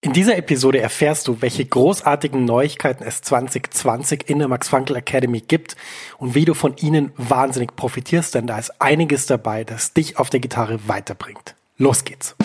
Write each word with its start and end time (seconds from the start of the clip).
In 0.00 0.12
dieser 0.12 0.36
Episode 0.36 0.78
erfährst 0.80 1.26
du, 1.26 1.42
welche 1.42 1.64
großartigen 1.64 2.44
Neuigkeiten 2.44 3.02
es 3.02 3.20
2020 3.20 4.30
in 4.30 4.38
der 4.38 4.46
Max 4.46 4.68
Frankl 4.68 4.94
Academy 4.94 5.40
gibt 5.40 5.74
und 6.18 6.36
wie 6.36 6.44
du 6.44 6.54
von 6.54 6.76
ihnen 6.76 7.10
wahnsinnig 7.16 7.74
profitierst, 7.74 8.36
denn 8.36 8.46
da 8.46 8.60
ist 8.60 8.80
einiges 8.80 9.26
dabei, 9.26 9.64
das 9.64 9.94
dich 9.94 10.16
auf 10.16 10.30
der 10.30 10.38
Gitarre 10.38 10.78
weiterbringt. 10.86 11.56
Los 11.78 12.04
geht's! 12.04 12.36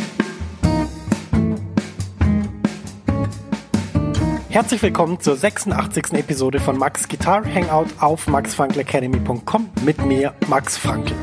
Herzlich 4.49 4.81
willkommen 4.81 5.19
zur 5.19 5.35
86. 5.35 6.13
Episode 6.13 6.59
von 6.59 6.75
Max 6.75 7.07
Guitar 7.07 7.45
Hangout 7.45 7.91
auf 7.99 8.25
maxfrankelacademy.com 8.25 9.69
mit 9.85 10.03
mir, 10.03 10.33
Max 10.47 10.75
Frankl. 10.75 11.13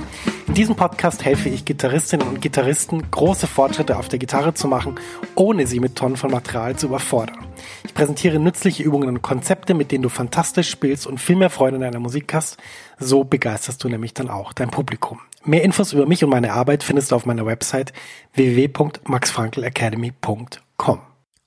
In 0.51 0.55
diesem 0.55 0.75
Podcast 0.75 1.25
helfe 1.25 1.49
ich 1.49 1.65
Gitarristinnen 1.65 2.27
und 2.27 2.43
Gitarristen, 2.43 3.09
große 3.13 3.47
Fortschritte 3.47 3.97
auf 3.97 4.09
der 4.09 4.19
Gitarre 4.19 4.53
zu 4.53 4.67
machen, 4.67 4.97
ohne 5.37 5.69
sie 5.69 5.79
mit 5.79 5.95
Tonnen 5.95 6.17
von 6.17 6.33
Material 6.33 6.75
zu 6.75 6.89
überfordern. 6.89 7.47
Ich 7.85 7.95
präsentiere 7.95 8.41
nützliche 8.41 8.83
Übungen 8.83 9.09
und 9.09 9.23
Konzepte, 9.23 9.75
mit 9.75 9.93
denen 9.93 10.03
du 10.03 10.09
fantastisch 10.09 10.69
spielst 10.69 11.07
und 11.07 11.19
viel 11.19 11.37
mehr 11.37 11.51
Freude 11.51 11.77
in 11.77 11.83
deiner 11.83 12.01
Musik 12.01 12.35
hast. 12.35 12.57
So 12.99 13.23
begeisterst 13.23 13.85
du 13.85 13.89
nämlich 13.89 14.13
dann 14.13 14.29
auch 14.29 14.53
dein 14.53 14.73
Publikum. 14.73 15.21
Mehr 15.45 15.63
Infos 15.63 15.93
über 15.93 16.07
mich 16.07 16.25
und 16.25 16.31
meine 16.31 16.53
Arbeit 16.53 16.83
findest 16.83 17.13
du 17.13 17.15
auf 17.15 17.27
meiner 17.27 17.47
Website 17.47 17.93
www.maxfrankelacademy.com. 18.35 21.10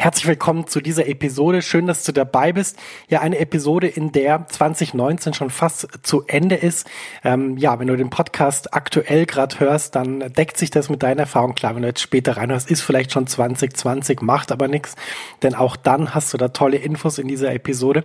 Herzlich 0.00 0.28
willkommen 0.28 0.66
zu 0.66 0.80
dieser 0.80 1.06
Episode. 1.08 1.60
Schön, 1.60 1.86
dass 1.86 2.04
du 2.04 2.12
dabei 2.12 2.54
bist. 2.54 2.78
Ja, 3.10 3.20
eine 3.20 3.38
Episode, 3.38 3.86
in 3.86 4.12
der 4.12 4.46
2019 4.48 5.34
schon 5.34 5.50
fast 5.50 5.88
zu 6.02 6.24
Ende 6.26 6.54
ist. 6.54 6.88
Ähm, 7.22 7.58
ja, 7.58 7.78
wenn 7.78 7.86
du 7.86 7.98
den 7.98 8.08
Podcast 8.08 8.72
aktuell 8.72 9.26
gerade 9.26 9.60
hörst, 9.60 9.96
dann 9.96 10.20
deckt 10.32 10.56
sich 10.56 10.70
das 10.70 10.88
mit 10.88 11.02
deiner 11.02 11.20
Erfahrung. 11.20 11.54
Klar, 11.54 11.74
wenn 11.74 11.82
du 11.82 11.88
jetzt 11.88 12.00
später 12.00 12.38
reinhörst, 12.38 12.70
ist 12.70 12.80
vielleicht 12.80 13.12
schon 13.12 13.26
2020, 13.26 14.22
macht 14.22 14.52
aber 14.52 14.68
nichts, 14.68 14.96
denn 15.42 15.54
auch 15.54 15.76
dann 15.76 16.14
hast 16.14 16.32
du 16.32 16.38
da 16.38 16.48
tolle 16.48 16.78
Infos 16.78 17.18
in 17.18 17.28
dieser 17.28 17.52
Episode. 17.52 18.02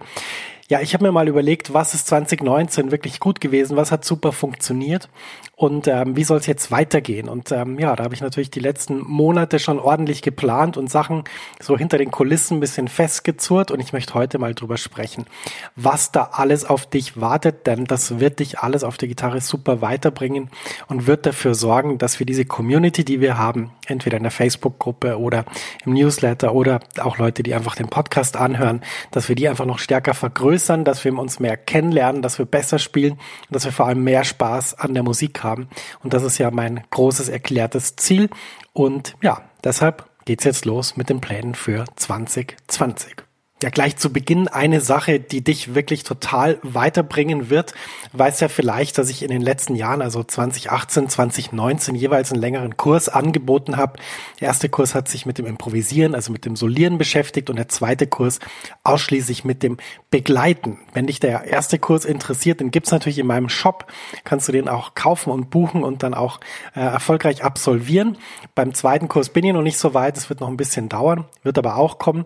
Ja, 0.68 0.82
ich 0.82 0.96
habe 0.96 1.04
mir 1.04 1.12
mal 1.12 1.28
überlegt, 1.28 1.76
was 1.76 1.94
ist 1.94 2.08
2019 2.08 2.90
wirklich 2.90 3.20
gut 3.20 3.40
gewesen, 3.40 3.78
was 3.78 3.92
hat 3.92 4.04
super 4.04 4.32
funktioniert 4.32 5.10
und 5.56 5.88
ähm, 5.88 6.16
wie 6.16 6.24
soll 6.24 6.40
es 6.40 6.48
jetzt 6.48 6.72
weitergehen. 6.72 7.30
Und 7.30 7.52
ähm, 7.52 7.78
ja, 7.78 7.96
da 7.96 8.04
habe 8.04 8.16
ich 8.16 8.22
natürlich 8.22 8.50
die 8.50 8.62
letzten 8.62 8.98
Monate 8.98 9.60
schon 9.60 9.78
ordentlich 9.78 10.24
geplant 10.24 10.76
und 10.76 10.90
Sachen 10.90 11.26
so 11.60 11.78
hinter 11.78 12.00
den 12.00 12.10
Kulissen 12.10 12.58
ein 12.58 12.60
bisschen 12.62 12.88
festgezurrt 12.88 13.70
und 13.70 13.80
ich 13.80 13.94
möchte 13.94 14.16
heute 14.16 14.40
mal 14.40 14.56
drüber 14.56 14.78
sprechen, 14.78 15.28
was 15.76 16.12
da 16.12 16.30
alles 16.32 16.66
auf 16.66 16.88
dich 16.88 17.22
wartet, 17.22 17.68
denn 17.68 17.86
das 17.86 18.20
wird 18.20 18.40
dich 18.40 18.58
alles 18.58 18.84
auf 18.84 18.98
der 18.98 19.08
Gitarre 19.08 19.42
super 19.42 19.82
weiterbringen 19.82 20.50
und 20.88 21.06
wird 21.06 21.28
dafür 21.28 21.54
sorgen, 21.54 22.00
dass 22.00 22.18
wir 22.18 22.26
diese 22.26 22.46
Community, 22.46 23.06
die 23.06 23.22
wir 23.22 23.38
haben, 23.38 23.70
entweder 23.88 24.18
in 24.18 24.24
der 24.24 24.32
Facebook-Gruppe 24.32 25.20
oder 25.20 25.46
im 25.86 25.94
Newsletter 25.94 26.54
oder 26.54 26.80
auch 27.00 27.18
Leute, 27.18 27.44
die 27.44 27.54
einfach 27.54 27.76
den 27.76 27.88
Podcast 27.88 28.38
anhören, 28.38 28.82
dass 29.12 29.30
wir 29.30 29.36
die 29.36 29.50
einfach 29.50 29.66
noch 29.66 29.80
stärker 29.80 30.14
vergrößern 30.14 30.86
dass 30.86 31.04
wir 31.04 31.18
uns 31.18 31.40
mehr 31.40 31.58
kennenlernen, 31.58 32.22
dass 32.22 32.40
wir 32.40 32.46
besser 32.46 32.80
spielen 32.80 33.14
und 33.14 33.52
dass 33.52 33.66
wir 33.66 33.72
vor 33.72 33.88
allem 33.88 34.04
mehr 34.04 34.24
Spaß 34.24 34.76
an 34.76 34.94
der 34.94 35.04
Musik 35.04 35.44
haben. 35.44 35.68
Und 36.04 36.14
das 36.14 36.24
ist 36.24 36.38
ja 36.38 36.52
mein 36.52 36.84
großes 36.92 37.30
erklärtes 37.30 37.96
Ziel. 37.96 38.30
Und 38.74 39.16
ja, 39.22 39.42
deshalb 39.64 40.06
geht's 40.26 40.44
jetzt 40.44 40.66
los 40.66 40.96
mit 40.96 41.10
den 41.10 41.22
Plänen 41.22 41.56
für 41.56 41.86
2020. 41.96 43.25
Ja, 43.66 43.72
gleich 43.72 43.98
zu 43.98 44.14
Beginn 44.14 44.48
eine 44.48 44.80
Sache, 44.80 45.20
die 45.20 45.44
dich 45.44 45.74
wirklich 45.74 46.04
total 46.04 46.60
weiterbringen 46.62 47.50
wird. 47.50 47.74
Weißt 48.14 48.40
ja 48.42 48.48
vielleicht, 48.48 49.00
dass 49.00 49.10
ich 49.10 49.24
in 49.24 49.32
den 49.32 49.42
letzten 49.42 49.74
Jahren, 49.74 50.04
also 50.04 50.24
2018, 50.24 51.10
2019, 51.10 51.96
jeweils 51.96 52.32
einen 52.32 52.42
längeren 52.42 52.78
Kurs 52.78 53.10
angeboten 53.10 53.76
habe. 53.76 53.98
Der 54.40 54.50
erste 54.50 54.70
Kurs 54.70 54.94
hat 54.94 55.08
sich 55.08 55.26
mit 55.26 55.40
dem 55.40 55.48
Improvisieren, 55.48 56.14
also 56.14 56.32
mit 56.32 56.46
dem 56.46 56.56
Solieren 56.56 57.00
beschäftigt 57.00 57.50
und 57.50 57.56
der 57.56 57.68
zweite 57.68 58.06
Kurs 58.06 58.38
ausschließlich 58.84 59.46
mit 59.46 59.64
dem 59.64 59.78
Begleiten. 60.12 60.78
Wenn 60.94 61.08
dich 61.08 61.20
der 61.20 61.46
erste 61.46 61.80
Kurs 61.80 62.06
interessiert, 62.06 62.60
den 62.60 62.70
gibt's 62.70 62.92
natürlich 62.92 63.18
in 63.18 63.26
meinem 63.26 63.50
Shop. 63.50 63.92
Kannst 64.26 64.48
du 64.48 64.52
den 64.52 64.70
auch 64.70 64.94
kaufen 64.94 65.32
und 65.32 65.50
buchen 65.50 65.84
und 65.84 66.04
dann 66.04 66.14
auch 66.14 66.40
äh, 66.76 66.82
erfolgreich 66.82 67.44
absolvieren. 67.44 68.20
Beim 68.54 68.76
zweiten 68.76 69.08
Kurs 69.08 69.30
bin 69.30 69.44
ich 69.44 69.54
noch 69.54 69.64
nicht 69.64 69.80
so 69.80 69.96
weit. 69.96 70.18
Es 70.18 70.30
wird 70.30 70.42
noch 70.42 70.50
ein 70.50 70.56
bisschen 70.56 70.88
dauern, 70.88 71.26
wird 71.42 71.58
aber 71.58 71.78
auch 71.78 71.98
kommen. 71.98 72.26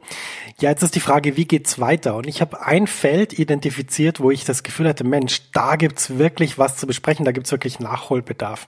Ja, 0.59 0.69
jetzt 0.69 0.83
ist 0.83 0.95
die 0.95 0.99
Frage, 0.99 1.28
Frage, 1.29 1.37
wie 1.37 1.45
geht's 1.45 1.79
weiter? 1.79 2.15
Und 2.15 2.27
ich 2.27 2.41
habe 2.41 2.65
ein 2.65 2.87
Feld 2.87 3.37
identifiziert, 3.37 4.19
wo 4.19 4.31
ich 4.31 4.45
das 4.45 4.63
Gefühl 4.63 4.87
hatte, 4.87 5.03
Mensch, 5.03 5.51
da 5.53 5.75
gibt's 5.75 6.17
wirklich 6.17 6.57
was 6.57 6.77
zu 6.77 6.87
besprechen, 6.87 7.25
da 7.25 7.31
gibt's 7.31 7.51
wirklich 7.51 7.79
Nachholbedarf. 7.79 8.67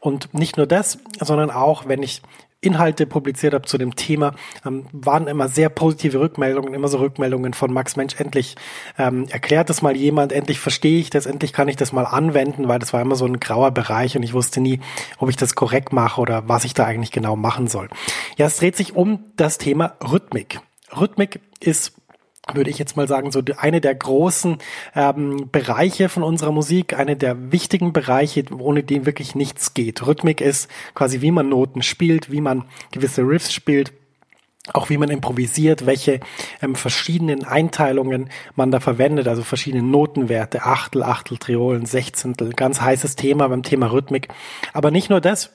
Und 0.00 0.32
nicht 0.34 0.56
nur 0.56 0.66
das, 0.66 0.98
sondern 1.20 1.50
auch, 1.50 1.88
wenn 1.88 2.02
ich 2.02 2.22
Inhalte 2.60 3.06
publiziert 3.06 3.54
habe 3.54 3.66
zu 3.66 3.76
dem 3.76 3.96
Thema, 3.96 4.34
ähm, 4.64 4.86
waren 4.92 5.26
immer 5.26 5.48
sehr 5.48 5.68
positive 5.68 6.18
Rückmeldungen, 6.20 6.74
immer 6.74 6.88
so 6.88 6.98
Rückmeldungen 6.98 7.54
von 7.54 7.72
Max 7.72 7.96
Mensch, 7.96 8.18
endlich 8.18 8.56
ähm, 8.98 9.26
erklärt 9.28 9.68
das 9.68 9.82
mal 9.82 9.94
jemand, 9.94 10.32
endlich 10.32 10.58
verstehe 10.58 10.98
ich 10.98 11.10
das, 11.10 11.26
endlich 11.26 11.52
kann 11.52 11.68
ich 11.68 11.76
das 11.76 11.92
mal 11.92 12.06
anwenden, 12.06 12.66
weil 12.66 12.78
das 12.78 12.92
war 12.92 13.02
immer 13.02 13.14
so 13.14 13.26
ein 13.26 13.40
grauer 13.40 13.72
Bereich 13.72 14.16
und 14.16 14.22
ich 14.22 14.32
wusste 14.32 14.60
nie, 14.60 14.80
ob 15.18 15.28
ich 15.28 15.36
das 15.36 15.54
korrekt 15.54 15.92
mache 15.92 16.20
oder 16.20 16.48
was 16.48 16.64
ich 16.64 16.74
da 16.74 16.84
eigentlich 16.84 17.12
genau 17.12 17.36
machen 17.36 17.68
soll. 17.68 17.88
Ja, 18.36 18.46
es 18.46 18.56
dreht 18.56 18.76
sich 18.76 18.96
um 18.96 19.24
das 19.36 19.58
Thema 19.58 19.96
Rhythmik. 20.02 20.60
Rhythmik 20.98 21.40
ist 21.60 21.94
würde 22.54 22.70
ich 22.70 22.78
jetzt 22.78 22.96
mal 22.96 23.08
sagen, 23.08 23.32
so 23.32 23.42
eine 23.56 23.80
der 23.80 23.94
großen 23.94 24.58
ähm, 24.94 25.48
Bereiche 25.50 26.08
von 26.08 26.22
unserer 26.22 26.52
Musik, 26.52 26.96
eine 26.96 27.16
der 27.16 27.50
wichtigen 27.50 27.92
Bereiche, 27.92 28.44
ohne 28.56 28.84
den 28.84 29.04
wirklich 29.04 29.34
nichts 29.34 29.74
geht. 29.74 30.06
Rhythmik 30.06 30.40
ist 30.40 30.70
quasi, 30.94 31.22
wie 31.22 31.32
man 31.32 31.48
Noten 31.48 31.82
spielt, 31.82 32.30
wie 32.30 32.40
man 32.40 32.64
gewisse 32.92 33.22
Riffs 33.22 33.52
spielt, 33.52 33.92
auch 34.72 34.90
wie 34.90 34.98
man 34.98 35.10
improvisiert, 35.10 35.86
welche 35.86 36.20
ähm, 36.62 36.74
verschiedenen 36.76 37.44
Einteilungen 37.44 38.30
man 38.54 38.70
da 38.70 38.80
verwendet, 38.80 39.26
also 39.28 39.42
verschiedene 39.42 39.82
Notenwerte, 39.82 40.62
Achtel, 40.62 41.02
Achtel, 41.02 41.38
Triolen, 41.38 41.86
Sechzehntel, 41.86 42.52
ganz 42.52 42.80
heißes 42.80 43.16
Thema 43.16 43.48
beim 43.48 43.62
Thema 43.64 43.90
Rhythmik. 43.90 44.28
Aber 44.72 44.90
nicht 44.90 45.10
nur 45.10 45.20
das, 45.20 45.52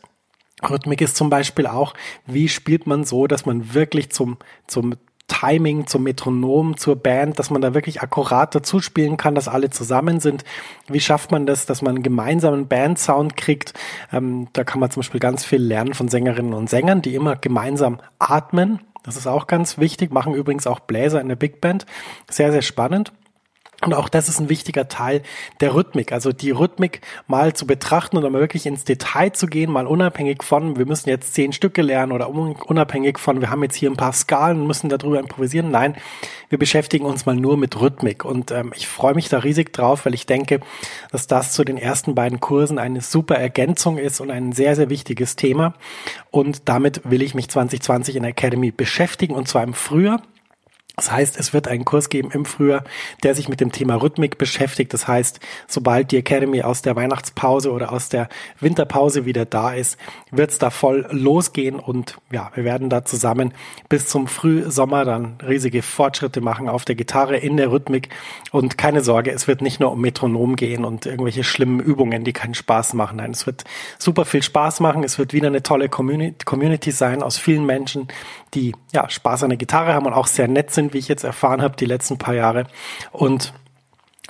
Rhythmik 0.70 1.02
ist 1.02 1.16
zum 1.16 1.30
Beispiel 1.30 1.68
auch, 1.68 1.94
wie 2.26 2.48
spielt 2.48 2.86
man 2.86 3.04
so, 3.04 3.28
dass 3.28 3.46
man 3.46 3.74
wirklich 3.74 4.12
zum, 4.12 4.38
zum 4.68 4.96
Timing, 5.32 5.88
zum 5.88 6.04
Metronom, 6.04 6.76
zur 6.76 6.98
Band, 6.98 7.40
dass 7.40 7.50
man 7.50 7.62
da 7.62 7.74
wirklich 7.74 8.02
akkurat 8.02 8.54
dazu 8.54 8.82
spielen 8.82 9.16
kann, 9.16 9.34
dass 9.34 9.48
alle 9.48 9.70
zusammen 9.70 10.20
sind. 10.20 10.44
Wie 10.90 11.00
schafft 11.00 11.32
man 11.32 11.46
das, 11.46 11.66
dass 11.66 11.82
man 11.82 11.96
einen 11.96 12.04
gemeinsamen 12.04 12.68
Bandsound 12.68 13.38
kriegt? 13.38 13.74
Ähm, 14.12 14.50
da 14.52 14.66
kann 14.66 14.82
man 14.82 14.92
zum 14.92 15.02
Beispiel 15.02 15.22
ganz 15.22 15.46
viel 15.46 15.62
lernen 15.62 15.94
von 15.94 16.10
Sängerinnen 16.10 16.54
und 16.54 16.70
Sängern, 16.70 17.02
die 17.02 17.16
immer 17.16 17.38
gemeinsam 17.38 18.02
atmen 18.20 18.82
Das 19.04 19.16
ist 19.16 19.26
auch 19.26 19.48
ganz 19.48 19.78
wichtig. 19.78 20.12
Machen 20.12 20.34
übrigens 20.34 20.68
auch 20.68 20.82
Bläser 20.82 21.22
in 21.22 21.30
der 21.30 21.38
Big 21.38 21.62
Band. 21.62 21.86
Sehr, 22.30 22.52
sehr 22.52 22.62
spannend. 22.62 23.14
Und 23.84 23.96
auch 23.96 24.10
das 24.10 24.30
ist 24.30 24.40
ein 24.40 24.50
wichtiger 24.50 24.88
Teil 24.88 25.24
der 25.60 25.74
Rhythmik. 25.74 26.12
Also 26.12 26.32
die 26.32 26.52
Rhythmik 26.52 27.02
mal 27.28 27.54
zu 27.54 27.66
betrachten 27.66 28.16
und 28.18 28.24
dann 28.24 28.34
wirklich 28.34 28.68
ins 28.68 28.84
Detail 28.84 29.32
zu 29.32 29.48
gehen, 29.48 29.72
mal 29.72 29.88
unabhängig 29.88 30.44
von, 30.44 30.78
wir 30.78 30.86
müssen 30.86 31.10
jetzt 31.10 31.34
zehn 31.34 31.52
Stücke 31.52 31.82
lernen 31.82 32.12
oder 32.12 32.30
unabhängig 32.30 33.18
von, 33.18 33.42
wir 33.42 33.50
haben 33.50 33.64
jetzt 33.64 33.76
hier 33.76 33.90
ein 33.90 33.98
paar 33.98 34.14
Skalen 34.14 34.62
und 34.62 34.68
müssen 34.68 34.90
darüber 34.90 35.20
improvisieren. 35.20 35.72
Nein, 35.72 35.96
wir 36.50 36.60
beschäftigen 36.60 37.06
uns 37.06 37.26
mal 37.26 37.36
nur 37.36 37.58
mit 37.58 37.80
Rhythmik. 37.80 38.24
Und 38.24 38.52
ähm, 38.52 38.72
ich 38.76 38.88
freue 38.88 39.16
mich 39.16 39.30
da 39.30 39.40
riesig 39.40 39.74
drauf, 39.74 40.06
weil 40.06 40.14
ich 40.14 40.28
denke, 40.28 40.60
dass 41.12 41.26
das 41.26 41.54
zu 41.54 41.64
den 41.64 41.78
ersten 41.78 42.14
beiden 42.14 42.40
Kursen 42.40 42.78
eine 42.78 43.02
super 43.02 43.36
Ergänzung 43.36 43.98
ist 43.98 44.20
und 44.20 44.30
ein 44.30 44.52
sehr, 44.52 44.76
sehr 44.76 44.90
wichtiges 44.90 45.36
Thema. 45.36 45.74
Und 46.30 46.70
damit 46.70 47.02
will 47.10 47.24
ich 47.24 47.34
mich 47.34 47.50
2020 47.50 48.16
in 48.16 48.24
der 48.24 48.32
Academy 48.32 48.70
beschäftigen 48.70 49.34
und 49.34 49.48
zwar 49.48 49.64
im 49.64 49.74
Frühjahr. 49.74 50.22
Das 50.98 51.12
heißt, 51.12 51.40
es 51.40 51.54
wird 51.54 51.68
einen 51.68 51.86
Kurs 51.86 52.10
geben 52.10 52.32
im 52.32 52.46
Frühjahr, 52.46 52.84
der 53.24 53.34
sich 53.34 53.50
mit 53.50 53.60
dem 53.62 53.72
Thema 53.72 53.96
Rhythmik 53.96 54.38
beschäftigt. 54.38 54.94
Das 54.94 55.08
heißt, 55.08 55.40
sobald 55.68 56.12
die 56.12 56.18
Academy 56.18 56.62
aus 56.62 56.82
der 56.82 56.96
Weihnachtspause 56.96 57.72
oder 57.72 57.92
aus 57.92 58.10
der 58.10 58.30
Winterpause 58.60 59.26
wieder 59.26 59.46
da 59.46 59.74
ist, 59.74 59.98
wird 60.32 60.52
es 60.52 60.60
da 60.60 60.70
voll 60.70 61.08
losgehen 61.12 61.80
und 61.80 62.18
ja, 62.32 62.52
wir 62.56 62.66
werden 62.66 62.90
da 62.90 63.06
zusammen 63.06 63.54
bis 63.90 64.08
zum 64.08 64.28
Frühsommer 64.28 65.06
dann 65.06 65.38
riesige 65.48 65.82
Fortschritte 65.82 66.42
machen 66.42 66.70
auf 66.70 66.86
der 66.86 66.96
Gitarre 66.96 67.38
in 67.38 67.58
der 67.58 67.72
Rhythmik 67.72 68.10
und 68.52 68.78
keine 68.78 69.02
Sorge, 69.02 69.32
es 69.32 69.48
wird 69.48 69.62
nicht 69.62 69.80
nur 69.80 69.92
um 69.92 70.02
Metronom 70.02 70.56
gehen 70.56 70.86
und 70.86 71.06
irgendwelche 71.06 71.44
schlimmen 71.44 71.80
Übungen, 71.80 72.24
die 72.24 72.34
keinen 72.34 72.54
Spaß 72.54 72.94
machen. 72.94 73.18
Nein, 73.18 73.32
es 73.32 73.46
wird 73.48 73.64
super 73.98 74.26
viel 74.26 74.44
Spaß 74.44 74.80
machen. 74.82 75.04
Es 75.04 75.18
wird 75.18 75.34
wieder 75.34 75.48
eine 75.48 75.64
tolle 75.64 75.90
Community 75.90 76.92
sein 76.92 77.24
aus 77.24 77.38
vielen 77.38 77.66
Menschen, 77.66 78.08
die 78.54 78.74
ja 78.92 79.10
Spaß 79.10 79.44
an 79.44 79.50
der 79.50 79.58
Gitarre 79.58 79.94
haben 79.94 80.06
und 80.06 80.14
auch 80.14 80.28
sehr 80.28 80.48
nett 80.48 80.72
sind, 80.72 80.81
wie 80.94 80.98
ich 80.98 81.08
jetzt 81.08 81.24
erfahren 81.24 81.62
habe, 81.62 81.76
die 81.76 81.86
letzten 81.86 82.18
paar 82.18 82.34
Jahre. 82.34 82.68
Und 83.12 83.54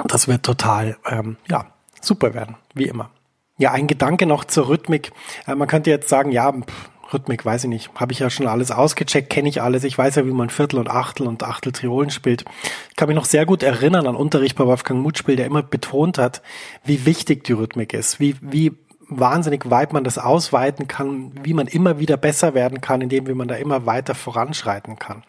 das 0.07 0.27
wird 0.27 0.44
total 0.44 0.98
ähm, 1.09 1.38
ja 1.50 1.68
super 2.01 2.33
werden, 2.33 2.56
wie 2.74 2.86
immer. 2.86 3.09
Ja, 3.57 3.71
ein 3.71 3.88
Gedanke 3.88 4.25
noch 4.25 4.45
zur 4.45 4.69
Rhythmik. 4.69 5.12
Äh, 5.48 5.56
man 5.56 5.68
könnte 5.68 5.89
jetzt 5.89 6.09
sagen, 6.09 6.31
ja, 6.31 6.51
pff, 6.51 6.89
Rhythmik, 7.13 7.45
weiß 7.45 7.65
ich 7.65 7.69
nicht, 7.69 7.92
habe 7.95 8.13
ich 8.13 8.19
ja 8.19 8.30
schon 8.30 8.48
alles 8.48 8.71
ausgecheckt, 8.71 9.30
kenne 9.30 9.50
ich 9.50 9.62
alles. 9.62 9.83
Ich 9.83 9.98
weiß 9.98 10.15
ja, 10.15 10.25
wie 10.25 10.31
man 10.31 10.50
Viertel 10.50 10.80
und 10.80 10.89
Achtel 10.89 11.27
und 11.27 11.44
Achtel 11.44 11.71
Triolen 11.71 12.09
spielt. 12.09 12.45
Ich 12.89 12.95
kann 12.95 13.07
mich 13.07 13.15
noch 13.15 13.25
sehr 13.25 13.45
gut 13.45 13.63
erinnern 13.63 14.07
an 14.07 14.15
Unterricht 14.15 14.56
bei 14.56 14.65
Wolfgang 14.65 15.01
Mutspiel, 15.01 15.36
der 15.36 15.45
immer 15.45 15.63
betont 15.63 16.18
hat, 16.18 16.42
wie 16.83 17.06
wichtig 17.06 17.44
die 17.44 17.53
Rhythmik 17.53 17.94
ist, 17.94 18.19
wie, 18.19 18.36
wie 18.42 18.74
wahnsinnig 19.12 19.69
weit 19.69 19.94
man 19.94 20.04
das 20.04 20.18
ausweiten 20.18 20.88
kann, 20.88 21.31
wie 21.44 21.54
man 21.54 21.68
immer 21.68 22.00
wieder 22.00 22.18
besser 22.18 22.54
werden 22.54 22.81
kann, 22.81 23.02
indem 23.02 23.28
wie 23.28 23.34
man 23.34 23.48
da 23.48 23.56
immer 23.56 23.86
weiter 23.86 24.16
voranschreiten 24.16 24.98
kann. 24.98 25.24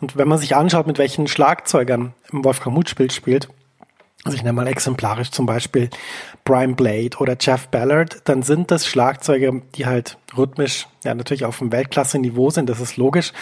Und 0.00 0.16
wenn 0.16 0.26
man 0.26 0.38
sich 0.38 0.56
anschaut, 0.56 0.86
mit 0.86 0.98
welchen 0.98 1.28
Schlagzeugern 1.28 2.14
Wolfgang 2.32 2.74
Mutspiel 2.74 3.10
spielt, 3.10 3.48
also 4.24 4.36
ich 4.36 4.42
nenne 4.42 4.54
mal 4.54 4.66
exemplarisch 4.66 5.30
zum 5.30 5.46
Beispiel 5.46 5.90
Brian 6.44 6.74
Blade 6.74 7.18
oder 7.18 7.36
Jeff 7.38 7.68
Ballard, 7.68 8.22
dann 8.24 8.42
sind 8.42 8.70
das 8.70 8.86
Schlagzeuge, 8.86 9.62
die 9.74 9.86
halt 9.86 10.18
rhythmisch 10.36 10.88
ja 11.04 11.14
natürlich 11.14 11.44
auf 11.44 11.58
dem 11.58 11.70
Weltklasse-Niveau 11.70 12.50
sind, 12.50 12.68
das 12.68 12.80
ist 12.80 12.96
logisch, 12.96 13.32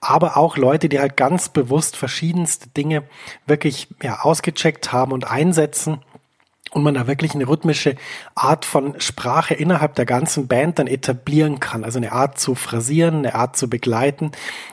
aber 0.00 0.36
auch 0.36 0.56
Leute, 0.56 0.88
die 0.88 1.00
halt 1.00 1.16
ganz 1.16 1.48
bewusst 1.48 1.96
verschiedenste 1.96 2.68
Dinge 2.68 3.04
wirklich 3.46 3.88
ja 4.02 4.20
ausgecheckt 4.20 4.92
haben 4.92 5.12
und 5.12 5.30
einsetzen 5.30 6.00
und 6.70 6.82
man 6.82 6.94
da 6.94 7.06
wirklich 7.06 7.34
eine 7.34 7.48
rhythmische 7.48 7.94
Art 8.34 8.64
von 8.64 9.00
Sprache 9.00 9.54
innerhalb 9.54 9.94
der 9.94 10.06
ganzen 10.06 10.48
Band 10.48 10.78
dann 10.78 10.86
etablieren 10.86 11.60
kann. 11.60 11.84
Also 11.84 11.98
eine 11.98 12.12
Art 12.12 12.38
zu 12.38 12.54
phrasieren, 12.54 13.18
eine 13.18 13.34
Art 13.34 13.56
zu 13.56 13.70
begleiten. 13.70 14.32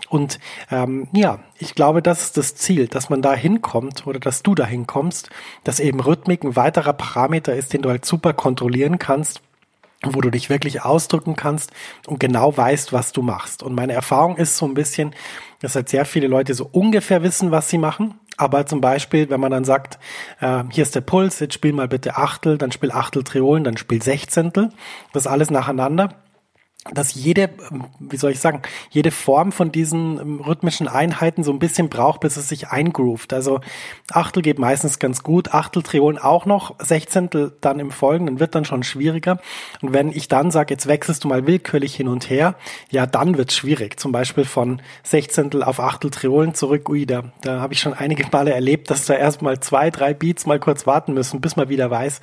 Und 0.10 0.40
ähm, 0.72 1.08
ja, 1.14 1.40
ich 1.58 1.76
glaube, 1.76 2.02
das 2.02 2.24
ist 2.24 2.38
das 2.38 2.56
Ziel, 2.56 2.88
dass 2.88 3.10
man 3.10 3.22
da 3.22 3.34
hinkommt 3.34 4.08
oder 4.08 4.20
dass 4.20 4.44
du 4.44 4.56
da 4.56 4.66
hinkommst, 4.66 5.30
dass 5.64 5.80
eben 5.80 6.00
Rhythmik 6.00 6.44
ein 6.44 6.56
weiterer 6.56 6.94
Parameter 6.94 7.56
ist, 7.56 7.74
den 7.74 7.82
du 7.82 7.90
halt 7.90 8.06
super 8.06 8.34
kontrollieren 8.34 9.00
kannst 9.00 9.42
wo 10.04 10.22
du 10.22 10.30
dich 10.30 10.50
wirklich 10.50 10.84
ausdrücken 10.84 11.36
kannst 11.36 11.72
und 12.08 12.20
genau 12.20 12.56
weißt, 12.56 12.94
was 12.94 13.12
du 13.12 13.22
machst. 13.22 13.64
Und 13.64 13.74
meine 13.74 13.94
Erfahrung 13.94 14.38
ist 14.38 14.58
so 14.58 14.66
ein 14.66 14.74
bisschen, 14.74 15.16
dass 15.62 15.76
halt 15.76 15.90
sehr 15.90 16.06
viele 16.06 16.28
Leute 16.28 16.54
so 16.54 16.68
ungefähr 16.72 17.24
wissen, 17.24 17.52
was 17.52 17.70
sie 17.70 17.78
machen, 17.78 18.16
aber 18.38 18.66
zum 18.66 18.82
Beispiel, 18.82 19.30
wenn 19.30 19.40
man 19.40 19.52
dann 19.52 19.64
sagt, 19.64 20.00
äh, 20.42 20.64
hier 20.72 20.84
ist 20.84 20.96
der 20.96 21.02
Puls, 21.02 21.40
jetzt 21.40 21.54
spiel 21.54 21.74
mal 21.74 21.88
bitte 21.88 22.18
Achtel, 22.18 22.58
dann 22.58 22.72
spiel 22.72 22.92
Achtel 22.92 23.24
Triolen, 23.24 23.64
dann 23.64 23.78
spiel 23.78 24.02
Sechzehntel, 24.02 24.70
das 25.14 25.28
alles 25.28 25.52
nacheinander 25.52 26.23
dass 26.92 27.14
jede, 27.14 27.50
ähm, 27.72 27.86
wie 28.00 28.18
soll 28.18 28.32
ich 28.32 28.40
sagen, 28.40 28.62
jede 28.90 29.12
Form 29.12 29.52
von 29.52 29.72
diesen 29.72 30.20
ähm, 30.20 30.42
rhythmischen 30.42 30.88
Einheiten 30.88 31.44
so 31.44 31.52
ein 31.52 31.60
bisschen 31.60 31.88
braucht, 31.88 32.20
bis 32.20 32.36
es 32.36 32.50
sich 32.50 32.70
eingroovt. 32.70 33.32
Also 33.32 33.62
Achtel 34.12 34.44
geht 34.44 34.60
meistens 34.60 35.00
ganz 35.00 35.24
gut, 35.24 35.54
Achteltriolen 35.54 36.18
auch 36.18 36.46
noch, 36.46 36.76
Sechzehntel 36.80 37.56
dann 37.62 37.80
im 37.80 37.92
Folgenden 37.92 38.40
wird 38.40 38.54
dann 38.54 38.66
schon 38.66 38.84
schwieriger. 38.84 39.40
Und 39.82 39.94
wenn 39.94 40.10
ich 40.10 40.28
dann 40.28 40.52
sage, 40.52 40.74
jetzt 40.74 40.88
wechselst 40.88 41.24
du 41.24 41.30
mal 41.30 41.48
willkürlich 41.48 41.96
hin 41.96 42.10
und 42.10 42.30
her, 42.30 42.56
ja, 42.92 43.06
dann 43.06 43.38
wird 43.38 43.54
schwierig. 43.54 43.98
Zum 43.98 44.12
Beispiel 44.12 44.44
von 44.44 44.82
Sechzehntel 45.04 45.64
auf 45.64 45.80
Achteltriolen 45.80 46.54
zurück, 46.54 46.90
ui, 46.90 47.06
da, 47.06 47.24
da 47.42 47.62
habe 47.62 47.74
ich 47.74 47.80
schon 47.80 47.94
einige 47.94 48.28
Male 48.30 48.54
erlebt, 48.54 48.90
dass 48.90 49.06
da 49.06 49.14
erst 49.14 49.42
mal 49.42 49.60
zwei, 49.62 49.90
drei 49.90 50.14
Beats 50.14 50.46
mal 50.46 50.60
kurz 50.60 50.86
warten 50.86 51.14
müssen, 51.14 51.40
bis 51.40 51.56
man 51.56 51.70
wieder 51.70 51.90
weiß, 51.90 52.20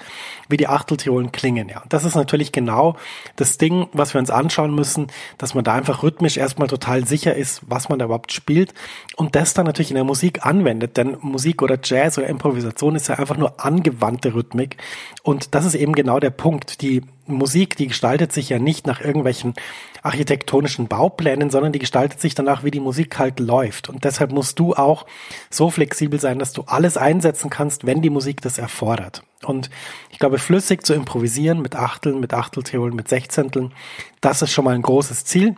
wie 0.50 0.58
die 0.58 0.68
Achteltriolen 0.68 1.32
klingen. 1.32 1.70
Ja, 1.70 1.82
das 1.88 2.04
ist 2.04 2.14
natürlich 2.14 2.52
genau 2.52 2.96
das 3.36 3.56
Ding, 3.56 3.88
was 3.92 4.12
wir 4.12 4.18
uns 4.18 4.30
anschauen 4.30 4.49
anschauen 4.50 4.74
müssen, 4.74 5.06
dass 5.38 5.54
man 5.54 5.62
da 5.62 5.74
einfach 5.74 6.02
rhythmisch 6.02 6.36
erstmal 6.36 6.66
total 6.66 7.06
sicher 7.06 7.34
ist, 7.34 7.62
was 7.66 7.88
man 7.88 7.98
da 7.98 8.06
überhaupt 8.06 8.32
spielt 8.32 8.74
und 9.16 9.36
das 9.36 9.54
dann 9.54 9.66
natürlich 9.66 9.90
in 9.90 9.94
der 9.94 10.04
Musik 10.04 10.44
anwendet, 10.44 10.96
denn 10.96 11.16
Musik 11.20 11.62
oder 11.62 11.78
Jazz 11.82 12.18
oder 12.18 12.26
Improvisation 12.26 12.96
ist 12.96 13.08
ja 13.08 13.16
einfach 13.16 13.36
nur 13.36 13.64
angewandte 13.64 14.34
Rhythmik 14.34 14.76
und 15.22 15.54
das 15.54 15.64
ist 15.64 15.76
eben 15.76 15.92
genau 15.92 16.18
der 16.18 16.30
Punkt. 16.30 16.82
Die 16.82 17.02
Musik, 17.26 17.76
die 17.76 17.86
gestaltet 17.86 18.32
sich 18.32 18.48
ja 18.48 18.58
nicht 18.58 18.88
nach 18.88 19.00
irgendwelchen 19.00 19.54
architektonischen 20.02 20.88
Bauplänen, 20.88 21.50
sondern 21.50 21.72
die 21.72 21.78
gestaltet 21.78 22.20
sich 22.20 22.34
danach, 22.34 22.64
wie 22.64 22.72
die 22.72 22.80
Musik 22.80 23.20
halt 23.20 23.38
läuft. 23.38 23.88
Und 23.88 24.02
deshalb 24.02 24.32
musst 24.32 24.58
du 24.58 24.74
auch 24.74 25.06
so 25.48 25.70
flexibel 25.70 26.18
sein, 26.18 26.40
dass 26.40 26.52
du 26.52 26.62
alles 26.66 26.96
einsetzen 26.96 27.50
kannst, 27.50 27.86
wenn 27.86 28.02
die 28.02 28.10
Musik 28.10 28.40
das 28.40 28.58
erfordert. 28.58 29.22
Und 29.44 29.70
ich 30.10 30.18
glaube, 30.18 30.38
flüssig 30.38 30.84
zu 30.84 30.94
improvisieren 30.94 31.62
mit 31.62 31.74
Achteln, 31.76 32.20
mit 32.20 32.34
Achteltheolen, 32.34 32.94
mit 32.94 33.08
Sechzehnteln, 33.08 33.72
das 34.20 34.42
ist 34.42 34.52
schon 34.52 34.64
mal 34.64 34.74
ein 34.74 34.82
großes 34.82 35.24
Ziel. 35.24 35.56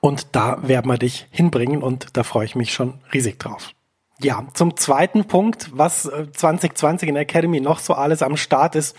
Und 0.00 0.34
da 0.34 0.66
werden 0.66 0.90
wir 0.90 0.98
dich 0.98 1.26
hinbringen 1.30 1.82
und 1.82 2.16
da 2.16 2.22
freue 2.22 2.46
ich 2.46 2.54
mich 2.54 2.72
schon 2.72 2.94
riesig 3.12 3.38
drauf. 3.38 3.72
Ja, 4.22 4.46
zum 4.54 4.78
zweiten 4.78 5.26
Punkt, 5.26 5.68
was 5.74 6.04
2020 6.04 7.06
äh, 7.06 7.08
in 7.10 7.14
der 7.16 7.24
Academy 7.24 7.60
noch 7.60 7.78
so 7.78 7.92
alles 7.92 8.22
am 8.22 8.38
Start 8.38 8.74
ist. 8.74 8.96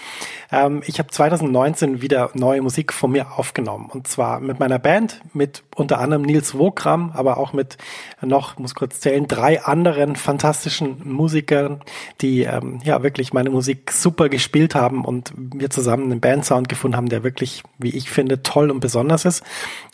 Ähm, 0.52 0.84
ich 0.86 1.00
habe 1.00 1.10
2019 1.10 2.04
wieder 2.04 2.30
neue 2.36 2.62
Musik 2.62 2.94
von 2.94 3.14
mir 3.14 3.40
aufgenommen. 3.40 3.90
Und 3.92 4.08
zwar 4.08 4.40
mit 4.40 4.60
meiner 4.60 4.78
Band, 4.78 5.22
mit 5.34 5.64
unter 5.74 5.98
anderem 5.98 6.22
Nils 6.22 6.56
Wokram, 6.56 7.14
aber 7.16 7.38
auch 7.40 7.52
mit 7.52 7.80
noch, 8.22 8.60
muss 8.60 8.76
kurz 8.76 9.00
zählen, 9.00 9.28
drei 9.28 9.64
anderen 9.64 10.16
fantastischen 10.16 11.12
Musikern, 11.12 11.82
die 12.22 12.44
ähm, 12.44 12.80
ja 12.84 13.02
wirklich 13.02 13.34
meine 13.34 13.50
Musik 13.50 13.92
super 13.92 14.30
gespielt 14.30 14.76
haben 14.76 15.04
und 15.04 15.34
wir 15.36 15.72
zusammen 15.72 16.12
einen 16.12 16.22
Bandsound 16.22 16.70
gefunden 16.70 16.96
haben, 16.96 17.10
der 17.10 17.24
wirklich, 17.24 17.64
wie 17.80 17.90
ich 17.90 18.12
finde, 18.12 18.44
toll 18.44 18.70
und 18.70 18.82
besonders 18.82 19.26
ist. 19.26 19.44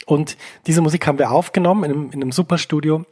Und 0.05 0.35
diese 0.67 0.81
Musik 0.81 1.07
haben 1.07 1.17
wir 1.17 1.31
aufgenommen 1.31 1.85
in 1.85 1.91
einem, 1.91 2.11
in 2.11 2.21
einem 2.21 2.31
Superstudio 2.33 3.05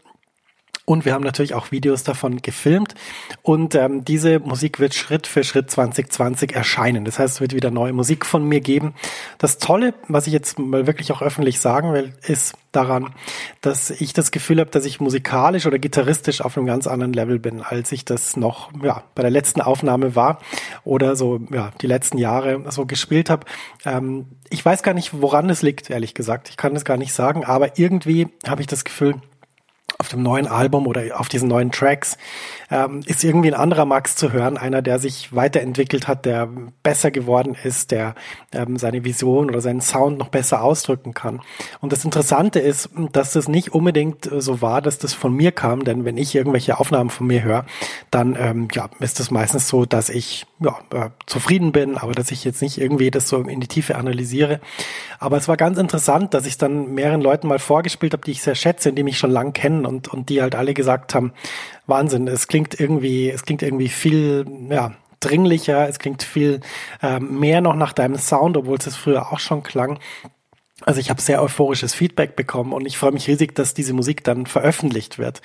und 0.86 1.06
wir 1.06 1.14
haben 1.14 1.24
natürlich 1.24 1.54
auch 1.54 1.72
Videos 1.72 2.04
davon 2.04 2.42
gefilmt. 2.42 2.96
Und 3.44 3.76
ähm, 3.76 4.04
diese 4.04 4.40
Musik 4.40 4.80
wird 4.80 4.94
Schritt 4.94 5.28
für 5.28 5.44
Schritt 5.44 5.70
2020 5.70 6.54
erscheinen. 6.54 7.06
Das 7.06 7.20
heißt, 7.20 7.36
es 7.36 7.42
wird 7.42 7.54
wieder 7.54 7.72
neue 7.72 7.94
Musik 7.94 8.26
von 8.26 8.44
mir 8.44 8.62
geben. 8.62 8.94
Das 9.38 9.58
Tolle, 9.58 9.94
was 10.08 10.28
ich 10.28 10.34
jetzt 10.34 10.58
mal 10.60 10.88
wirklich 10.88 11.12
auch 11.12 11.22
öffentlich 11.22 11.60
sagen 11.60 11.94
will, 11.94 12.14
ist 12.24 12.56
daran, 12.72 13.14
dass 13.62 13.90
ich 13.90 14.14
das 14.14 14.32
Gefühl 14.32 14.60
habe, 14.60 14.72
dass 14.72 14.86
ich 14.86 15.00
musikalisch 15.00 15.66
oder 15.66 15.78
gitarristisch 15.78 16.42
auf 16.42 16.58
einem 16.58 16.66
ganz 16.66 16.88
anderen 16.88 17.14
Level 17.14 17.38
bin, 17.38 17.62
als 17.62 17.92
ich 17.92 18.06
das 18.06 18.38
noch 18.38 18.72
ja, 18.82 19.04
bei 19.14 19.22
der 19.22 19.32
letzten 19.32 19.62
Aufnahme 19.62 20.16
war 20.16 20.40
oder 20.84 21.16
so 21.16 21.40
ja, 21.52 21.72
die 21.82 21.88
letzten 21.88 22.18
Jahre 22.18 22.64
so 22.72 22.86
gespielt 22.86 23.30
habe. 23.30 23.46
Ähm, 23.86 24.26
ich 24.50 24.64
weiß 24.64 24.84
gar 24.84 24.94
nicht, 24.94 25.22
woran 25.22 25.50
es 25.50 25.62
liegt, 25.62 25.90
ehrlich 25.90 26.14
gesagt. 26.14 26.50
Ich 26.50 26.58
kann 26.58 26.76
es 26.76 26.86
gar 26.86 26.98
nicht 26.98 27.14
sagen, 27.14 27.46
aber 27.46 27.78
irgendwie 27.78 28.30
habe 28.48 28.62
ich 28.62 28.68
das 28.68 28.84
Gefühl, 28.84 29.16
auf 30.02 30.10
dem 30.10 30.24
neuen 30.24 30.48
Album 30.48 30.88
oder 30.88 31.20
auf 31.20 31.30
diesen 31.30 31.48
neuen 31.48 31.72
Tracks, 31.72 32.18
ähm, 32.72 33.02
ist 33.06 33.24
irgendwie 33.24 33.50
ein 33.50 33.60
anderer 33.60 33.86
Max 33.86 34.16
zu 34.16 34.32
hören, 34.32 34.58
einer, 34.58 34.82
der 34.82 34.98
sich 34.98 35.36
weiterentwickelt 35.36 36.08
hat, 36.08 36.26
der 36.26 36.48
besser 36.84 37.12
geworden 37.12 37.56
ist, 37.62 37.92
der 37.92 38.16
ähm, 38.54 38.78
seine 38.78 39.04
Vision 39.04 39.50
oder 39.50 39.62
seinen 39.62 39.82
Sound 39.82 40.18
noch 40.18 40.30
besser 40.30 40.64
ausdrücken 40.64 41.14
kann. 41.14 41.42
Und 41.82 41.92
das 41.92 42.06
Interessante 42.06 42.60
ist, 42.60 42.90
dass 43.12 43.34
das 43.34 43.50
nicht 43.50 43.74
unbedingt 43.74 44.30
so 44.32 44.62
war, 44.62 44.82
dass 44.82 44.98
das 44.98 45.14
von 45.14 45.36
mir 45.36 45.52
kam, 45.52 45.84
denn 45.84 46.06
wenn 46.06 46.18
ich 46.18 46.34
irgendwelche 46.34 46.80
Aufnahmen 46.80 47.10
von 47.10 47.28
mir 47.28 47.44
höre, 47.44 47.66
dann 48.10 48.38
ähm, 48.40 48.70
ja, 48.74 48.90
ist 49.00 49.20
es 49.20 49.32
meistens 49.32 49.68
so, 49.68 49.86
dass 49.86 50.10
ich 50.10 50.46
ja, 50.60 50.80
äh, 50.94 51.10
zufrieden 51.26 51.74
bin, 51.74 51.98
aber 51.98 52.14
dass 52.14 52.32
ich 52.32 52.46
jetzt 52.46 52.62
nicht 52.62 52.78
irgendwie 52.78 53.12
das 53.12 53.28
so 53.28 53.38
in 53.42 53.60
die 53.60 53.68
Tiefe 53.68 53.96
analysiere. 53.96 54.62
Aber 55.20 55.38
es 55.38 55.48
war 55.48 55.58
ganz 55.58 55.78
interessant, 55.78 56.34
dass 56.34 56.46
ich 56.46 56.58
dann 56.58 56.94
mehreren 56.94 57.22
Leuten 57.22 57.48
mal 57.48 57.60
vorgespielt 57.60 58.14
habe, 58.14 58.24
die 58.24 58.32
ich 58.32 58.42
sehr 58.42 58.56
schätze, 58.56 58.94
die 58.94 59.04
mich 59.04 59.18
schon 59.18 59.32
lang 59.32 59.54
kennen 59.54 59.86
und, 59.86 60.08
und 60.08 60.30
die 60.30 60.42
halt 60.42 60.56
alle 60.56 60.74
gesagt 60.74 61.14
haben, 61.14 61.34
Wahnsinn, 61.88 62.28
es 62.28 62.48
klingt 62.48 62.80
irgendwie, 62.80 63.30
es 63.30 63.44
klingt 63.44 63.62
irgendwie 63.62 63.90
viel, 63.90 64.46
ja, 64.70 64.96
dringlicher, 65.20 65.88
es 65.88 66.00
klingt 66.00 66.24
viel 66.24 66.62
ähm, 67.02 67.40
mehr 67.40 67.62
noch 67.62 67.76
nach 67.76 67.94
deinem 67.94 68.18
Sound, 68.18 68.58
obwohl 68.58 68.78
es 68.78 68.96
früher 68.96 69.32
auch 69.32 69.40
schon 69.40 69.64
klang. 69.64 70.00
Also 70.84 71.00
ich 71.00 71.10
habe 71.10 71.22
sehr 71.22 71.42
euphorisches 71.44 71.94
Feedback 71.94 72.36
bekommen 72.36 72.74
und 72.74 72.86
ich 72.86 72.98
freue 72.98 73.12
mich 73.12 73.28
riesig, 73.28 73.54
dass 73.54 73.74
diese 73.74 73.94
Musik 73.94 74.24
dann 74.24 74.46
veröffentlicht 74.48 75.20
wird. 75.20 75.42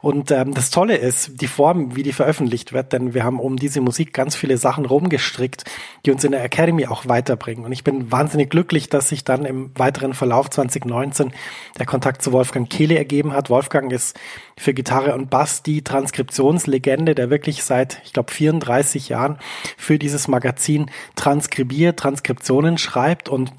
Und 0.00 0.30
ähm, 0.30 0.52
das 0.52 0.70
Tolle 0.70 0.96
ist 0.96 1.40
die 1.40 1.46
Form, 1.46 1.94
wie 1.94 2.02
die 2.02 2.12
veröffentlicht 2.12 2.72
wird, 2.72 2.92
denn 2.92 3.14
wir 3.14 3.22
haben 3.22 3.38
um 3.38 3.56
diese 3.56 3.80
Musik 3.80 4.12
ganz 4.12 4.34
viele 4.34 4.56
Sachen 4.56 4.86
rumgestrickt, 4.86 5.64
die 6.04 6.10
uns 6.10 6.24
in 6.24 6.32
der 6.32 6.42
Academy 6.42 6.86
auch 6.86 7.06
weiterbringen. 7.06 7.64
Und 7.64 7.72
ich 7.72 7.84
bin 7.84 8.10
wahnsinnig 8.10 8.50
glücklich, 8.50 8.88
dass 8.88 9.08
sich 9.08 9.22
dann 9.22 9.44
im 9.44 9.70
weiteren 9.76 10.12
Verlauf 10.12 10.50
2019 10.50 11.32
der 11.78 11.86
Kontakt 11.86 12.22
zu 12.22 12.32
Wolfgang 12.32 12.68
Kehle 12.68 12.98
ergeben 12.98 13.32
hat. 13.32 13.48
Wolfgang 13.48 13.92
ist 13.92 14.18
für 14.56 14.74
Gitarre 14.74 15.14
und 15.14 15.30
Bass 15.30 15.62
die 15.62 15.82
Transkriptionslegende, 15.82 17.14
der 17.14 17.30
wirklich 17.30 17.62
seit, 17.62 18.00
ich 18.04 18.12
glaube, 18.12 18.32
34 18.32 19.08
Jahren 19.08 19.38
für 19.76 19.98
dieses 19.98 20.26
Magazin 20.26 20.90
transkribiert, 21.14 21.98
Transkriptionen 21.98 22.76
schreibt 22.76 23.28
und 23.28 23.52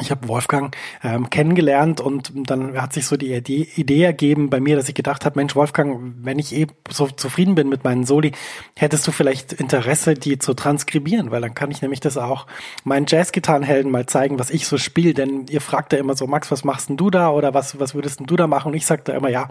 ich 0.00 0.10
habe 0.10 0.28
Wolfgang 0.28 0.76
ähm, 1.02 1.30
kennengelernt 1.30 2.00
und 2.00 2.30
dann 2.34 2.80
hat 2.80 2.92
sich 2.92 3.06
so 3.06 3.16
die 3.16 3.32
Idee, 3.32 3.66
Idee 3.74 4.02
ergeben 4.02 4.50
bei 4.50 4.60
mir, 4.60 4.76
dass 4.76 4.88
ich 4.88 4.94
gedacht 4.94 5.24
habe, 5.24 5.38
Mensch, 5.38 5.56
Wolfgang, 5.56 6.14
wenn 6.22 6.38
ich 6.38 6.54
eh 6.54 6.66
so 6.90 7.06
zufrieden 7.06 7.54
bin 7.54 7.70
mit 7.70 7.84
meinen 7.84 8.04
Soli, 8.04 8.32
hättest 8.76 9.06
du 9.06 9.12
vielleicht 9.12 9.54
Interesse, 9.54 10.12
die 10.12 10.38
zu 10.38 10.52
transkribieren, 10.52 11.30
weil 11.30 11.40
dann 11.40 11.54
kann 11.54 11.70
ich 11.70 11.80
nämlich 11.80 12.00
das 12.00 12.18
auch 12.18 12.46
meinen 12.84 13.06
Jazzgitarrenhelden 13.08 13.90
mal 13.90 14.04
zeigen, 14.04 14.38
was 14.38 14.50
ich 14.50 14.66
so 14.66 14.76
spiele, 14.76 15.14
denn 15.14 15.46
ihr 15.48 15.62
fragt 15.62 15.94
ja 15.94 15.98
immer 15.98 16.16
so, 16.16 16.26
Max, 16.26 16.50
was 16.50 16.64
machst 16.64 16.90
denn 16.90 16.98
du 16.98 17.08
da? 17.08 17.30
Oder 17.30 17.54
was, 17.54 17.80
was 17.80 17.94
würdest 17.94 18.20
denn 18.20 18.26
du 18.26 18.36
da 18.36 18.46
machen? 18.46 18.68
Und 18.72 18.74
ich 18.74 18.84
sage 18.84 19.02
da 19.04 19.14
immer, 19.14 19.30
ja, 19.30 19.48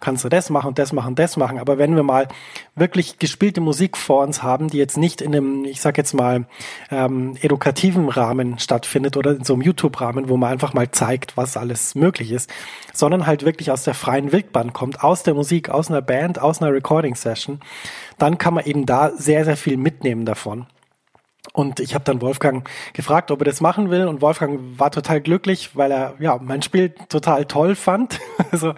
kannst 0.00 0.24
du 0.24 0.28
das 0.28 0.50
machen, 0.50 0.74
das 0.74 0.92
machen, 0.92 1.14
das 1.14 1.36
machen, 1.36 1.58
aber 1.58 1.78
wenn 1.78 1.94
wir 1.94 2.02
mal 2.02 2.26
wirklich 2.74 3.20
gespielte 3.20 3.60
Musik 3.60 3.96
vor 3.96 4.24
uns 4.24 4.42
haben, 4.42 4.68
die 4.68 4.78
jetzt 4.78 4.96
nicht 4.96 5.22
in 5.22 5.34
einem, 5.34 5.64
ich 5.64 5.80
sag 5.80 5.96
jetzt 5.96 6.12
mal, 6.12 6.46
ähm, 6.90 7.36
edukativen 7.40 8.08
Rahmen 8.08 8.58
stattfindet 8.58 9.16
oder 9.16 9.30
in 9.36 9.44
so 9.44 9.54
einem 9.54 9.62
YouTube 9.62 9.75
YouTube-Rahmen, 9.76 10.28
wo 10.28 10.36
man 10.36 10.50
einfach 10.52 10.72
mal 10.74 10.90
zeigt, 10.90 11.36
was 11.36 11.56
alles 11.56 11.94
möglich 11.94 12.32
ist, 12.32 12.50
sondern 12.92 13.26
halt 13.26 13.44
wirklich 13.44 13.70
aus 13.70 13.84
der 13.84 13.94
freien 13.94 14.32
Wildbahn 14.32 14.72
kommt, 14.72 15.04
aus 15.04 15.22
der 15.22 15.34
Musik, 15.34 15.68
aus 15.68 15.90
einer 15.90 16.02
Band, 16.02 16.38
aus 16.40 16.62
einer 16.62 16.72
Recording-Session, 16.72 17.60
dann 18.18 18.38
kann 18.38 18.54
man 18.54 18.64
eben 18.64 18.86
da 18.86 19.12
sehr, 19.16 19.44
sehr 19.44 19.56
viel 19.56 19.76
mitnehmen 19.76 20.24
davon. 20.24 20.66
Und 21.52 21.80
ich 21.80 21.94
habe 21.94 22.04
dann 22.04 22.20
Wolfgang 22.20 22.68
gefragt, 22.92 23.30
ob 23.30 23.40
er 23.40 23.44
das 23.44 23.60
machen 23.60 23.90
will. 23.90 24.06
Und 24.06 24.20
Wolfgang 24.20 24.78
war 24.78 24.90
total 24.90 25.20
glücklich, 25.20 25.70
weil 25.74 25.90
er 25.90 26.14
ja 26.18 26.38
mein 26.40 26.62
Spiel 26.62 26.90
total 27.08 27.44
toll 27.44 27.74
fand. 27.74 28.20
Also 28.52 28.74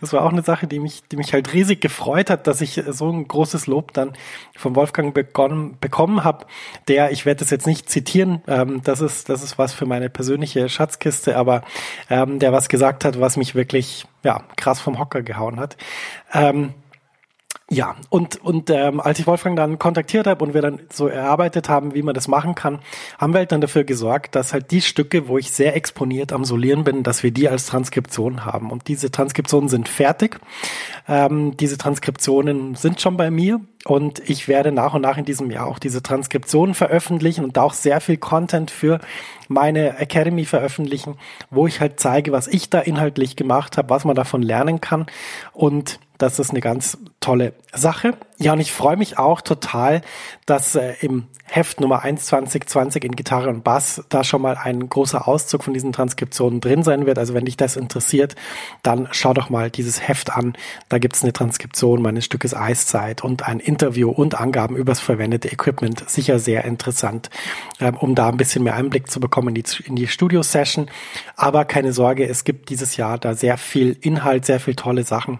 das 0.00 0.12
war 0.12 0.22
auch 0.22 0.30
eine 0.30 0.42
Sache, 0.42 0.66
die 0.66 0.78
mich, 0.78 1.02
die 1.10 1.16
mich 1.16 1.32
halt 1.32 1.52
riesig 1.52 1.80
gefreut 1.80 2.30
hat, 2.30 2.46
dass 2.46 2.60
ich 2.60 2.80
so 2.88 3.10
ein 3.10 3.26
großes 3.26 3.66
Lob 3.66 3.92
dann 3.92 4.12
von 4.56 4.76
Wolfgang 4.76 5.14
begonnen, 5.14 5.76
bekommen 5.80 6.22
habe. 6.22 6.46
Der, 6.86 7.10
ich 7.10 7.26
werde 7.26 7.40
das 7.40 7.50
jetzt 7.50 7.66
nicht 7.66 7.90
zitieren, 7.90 8.42
ähm, 8.46 8.82
das 8.84 9.00
ist 9.00 9.28
das 9.28 9.42
ist 9.42 9.58
was 9.58 9.72
für 9.72 9.86
meine 9.86 10.10
persönliche 10.10 10.68
Schatzkiste, 10.68 11.36
aber 11.36 11.62
ähm, 12.10 12.38
der 12.38 12.52
was 12.52 12.68
gesagt 12.68 13.04
hat, 13.04 13.18
was 13.18 13.36
mich 13.36 13.54
wirklich 13.54 14.06
ja 14.22 14.42
krass 14.56 14.80
vom 14.80 14.98
Hocker 14.98 15.22
gehauen 15.22 15.58
hat. 15.58 15.76
Ähm, 16.32 16.74
ja, 17.68 17.96
und, 18.10 18.36
und 18.44 18.70
ähm, 18.70 19.00
als 19.00 19.18
ich 19.18 19.26
Wolfgang 19.26 19.56
dann 19.56 19.80
kontaktiert 19.80 20.28
habe 20.28 20.44
und 20.44 20.54
wir 20.54 20.62
dann 20.62 20.82
so 20.92 21.08
erarbeitet 21.08 21.68
haben, 21.68 21.94
wie 21.94 22.02
man 22.02 22.14
das 22.14 22.28
machen 22.28 22.54
kann, 22.54 22.78
haben 23.18 23.32
wir 23.34 23.38
halt 23.38 23.50
dann 23.50 23.60
dafür 23.60 23.82
gesorgt, 23.82 24.36
dass 24.36 24.52
halt 24.52 24.70
die 24.70 24.80
Stücke, 24.80 25.26
wo 25.26 25.36
ich 25.36 25.50
sehr 25.50 25.74
exponiert 25.74 26.32
am 26.32 26.44
Solieren 26.44 26.84
bin, 26.84 27.02
dass 27.02 27.24
wir 27.24 27.32
die 27.32 27.48
als 27.48 27.66
Transkription 27.66 28.44
haben. 28.44 28.70
Und 28.70 28.86
diese 28.86 29.10
Transkriptionen 29.10 29.68
sind 29.68 29.88
fertig. 29.88 30.38
Ähm, 31.08 31.56
diese 31.56 31.76
Transkriptionen 31.76 32.76
sind 32.76 33.00
schon 33.00 33.16
bei 33.16 33.32
mir 33.32 33.60
und 33.84 34.20
ich 34.28 34.46
werde 34.46 34.70
nach 34.70 34.94
und 34.94 35.02
nach 35.02 35.18
in 35.18 35.24
diesem 35.24 35.50
Jahr 35.50 35.66
auch 35.66 35.80
diese 35.80 36.02
Transkriptionen 36.02 36.74
veröffentlichen 36.74 37.44
und 37.44 37.58
auch 37.58 37.72
sehr 37.72 38.00
viel 38.00 38.16
Content 38.16 38.70
für 38.70 39.00
meine 39.48 39.98
Academy 39.98 40.44
veröffentlichen, 40.44 41.16
wo 41.50 41.66
ich 41.66 41.80
halt 41.80 41.98
zeige, 41.98 42.32
was 42.32 42.46
ich 42.46 42.70
da 42.70 42.80
inhaltlich 42.80 43.34
gemacht 43.36 43.76
habe, 43.76 43.90
was 43.90 44.04
man 44.04 44.16
davon 44.16 44.42
lernen 44.42 44.80
kann 44.80 45.06
und 45.52 46.00
das 46.18 46.38
ist 46.38 46.50
eine 46.50 46.60
ganz 46.60 46.98
tolle 47.20 47.54
Sache. 47.72 48.14
Ja, 48.38 48.52
und 48.52 48.60
ich 48.60 48.72
freue 48.72 48.96
mich 48.96 49.18
auch 49.18 49.40
total, 49.40 50.02
dass 50.46 50.74
äh, 50.74 50.94
im 51.00 51.26
Heft 51.48 51.80
Nummer 51.80 52.02
1 52.02 52.26
2020 52.26 53.04
in 53.04 53.16
Gitarre 53.16 53.48
und 53.48 53.62
Bass 53.62 54.04
da 54.08 54.24
schon 54.24 54.42
mal 54.42 54.56
ein 54.56 54.88
großer 54.88 55.26
Auszug 55.28 55.64
von 55.64 55.74
diesen 55.74 55.92
Transkriptionen 55.92 56.60
drin 56.60 56.82
sein 56.82 57.06
wird. 57.06 57.18
Also 57.18 57.34
wenn 57.34 57.44
dich 57.44 57.56
das 57.56 57.76
interessiert, 57.76 58.34
dann 58.82 59.08
schau 59.12 59.32
doch 59.32 59.48
mal 59.48 59.70
dieses 59.70 60.06
Heft 60.06 60.32
an. 60.32 60.54
Da 60.88 60.98
gibt's 60.98 61.22
eine 61.22 61.32
Transkription 61.32 62.02
meines 62.02 62.24
Stückes 62.24 62.54
Eiszeit 62.54 63.22
und 63.22 63.46
ein 63.46 63.60
Interview 63.60 64.10
und 64.10 64.38
Angaben 64.38 64.76
übers 64.76 65.00
verwendete 65.00 65.50
Equipment. 65.50 66.08
Sicher 66.10 66.38
sehr 66.38 66.64
interessant, 66.64 67.30
ähm, 67.80 67.96
um 67.96 68.14
da 68.14 68.28
ein 68.28 68.36
bisschen 68.36 68.64
mehr 68.64 68.74
Einblick 68.74 69.10
zu 69.10 69.20
bekommen 69.20 69.48
in 69.48 69.54
die, 69.54 69.64
in 69.84 69.96
die 69.96 70.08
Studio-Session. 70.08 70.90
Aber 71.36 71.64
keine 71.64 71.92
Sorge, 71.92 72.28
es 72.28 72.44
gibt 72.44 72.70
dieses 72.70 72.96
Jahr 72.96 73.18
da 73.18 73.34
sehr 73.34 73.56
viel 73.56 73.96
Inhalt, 74.00 74.44
sehr 74.44 74.60
viel 74.60 74.74
tolle 74.74 75.04
Sachen 75.04 75.38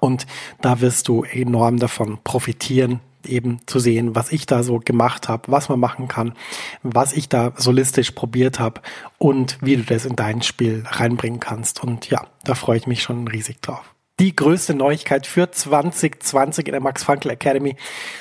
und 0.00 0.26
da 0.60 0.80
wirst 0.80 1.08
du 1.08 1.24
enorm 1.24 1.78
davon 1.78 2.18
profitieren, 2.22 3.00
eben 3.24 3.60
zu 3.66 3.78
sehen, 3.78 4.14
was 4.14 4.32
ich 4.32 4.46
da 4.46 4.62
so 4.62 4.78
gemacht 4.78 5.28
habe, 5.28 5.50
was 5.50 5.68
man 5.68 5.80
machen 5.80 6.08
kann, 6.08 6.34
was 6.82 7.12
ich 7.12 7.28
da 7.28 7.52
solistisch 7.56 8.12
probiert 8.12 8.58
habe 8.58 8.80
und 9.18 9.58
wie 9.60 9.76
du 9.76 9.82
das 9.82 10.06
in 10.06 10.16
dein 10.16 10.42
Spiel 10.42 10.84
reinbringen 10.86 11.40
kannst. 11.40 11.82
Und 11.82 12.08
ja, 12.10 12.26
da 12.44 12.54
freue 12.54 12.78
ich 12.78 12.86
mich 12.86 13.02
schon 13.02 13.28
riesig 13.28 13.60
drauf 13.60 13.94
die 14.18 14.34
größte 14.34 14.74
Neuigkeit 14.74 15.26
für 15.26 15.50
2020 15.50 16.66
in 16.66 16.72
der 16.72 16.80
Max 16.80 17.04
Frankl 17.04 17.30
Academy 17.30 17.76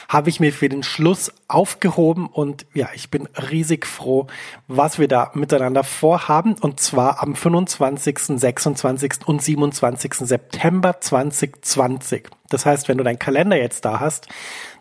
habe 0.07 0.29
ich 0.29 0.39
mir 0.39 0.53
für 0.53 0.69
den 0.69 0.83
Schluss 0.83 1.31
aufgehoben 1.47 2.27
und 2.27 2.65
ja, 2.73 2.89
ich 2.93 3.09
bin 3.09 3.27
riesig 3.51 3.87
froh, 3.87 4.27
was 4.67 4.99
wir 4.99 5.07
da 5.07 5.31
miteinander 5.33 5.83
vorhaben 5.83 6.55
und 6.59 6.79
zwar 6.79 7.21
am 7.23 7.35
25., 7.35 8.39
26. 8.39 9.13
und 9.25 9.41
27. 9.41 10.13
September 10.13 10.99
2020. 10.99 12.29
Das 12.49 12.65
heißt, 12.65 12.87
wenn 12.87 12.97
du 12.97 13.03
deinen 13.03 13.19
Kalender 13.19 13.57
jetzt 13.57 13.83
da 13.83 13.99
hast, 13.99 14.27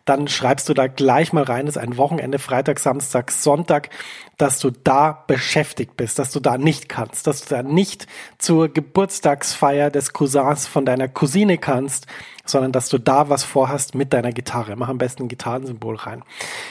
dann 0.06 0.28
schreibst 0.28 0.68
du 0.68 0.75
da 0.75 0.86
gleich 0.86 1.32
mal 1.32 1.42
rein, 1.42 1.66
ist 1.66 1.76
ein 1.76 1.96
Wochenende, 1.96 2.38
Freitag, 2.38 2.78
Samstag, 2.78 3.32
Sonntag, 3.32 3.90
dass 4.38 4.60
du 4.60 4.70
da 4.70 5.25
beschäftigt 5.26 5.96
bist, 5.96 6.18
dass 6.18 6.30
du 6.30 6.40
da 6.40 6.56
nicht 6.56 6.88
kannst, 6.88 7.26
dass 7.26 7.42
du 7.44 7.54
da 7.54 7.62
nicht 7.62 8.06
zur 8.38 8.68
Geburtstagsfeier 8.68 9.90
des 9.90 10.12
Cousins 10.12 10.66
von 10.66 10.86
deiner 10.86 11.08
Cousine 11.08 11.58
kannst, 11.58 12.06
sondern 12.44 12.70
dass 12.72 12.88
du 12.88 12.98
da 12.98 13.28
was 13.28 13.42
vorhast 13.42 13.96
mit 13.96 14.12
deiner 14.12 14.32
Gitarre. 14.32 14.76
Mach 14.76 14.88
am 14.88 14.98
besten 14.98 15.25
ein 15.25 15.28
Gitarrensymbol 15.28 15.96
rein. 15.96 16.22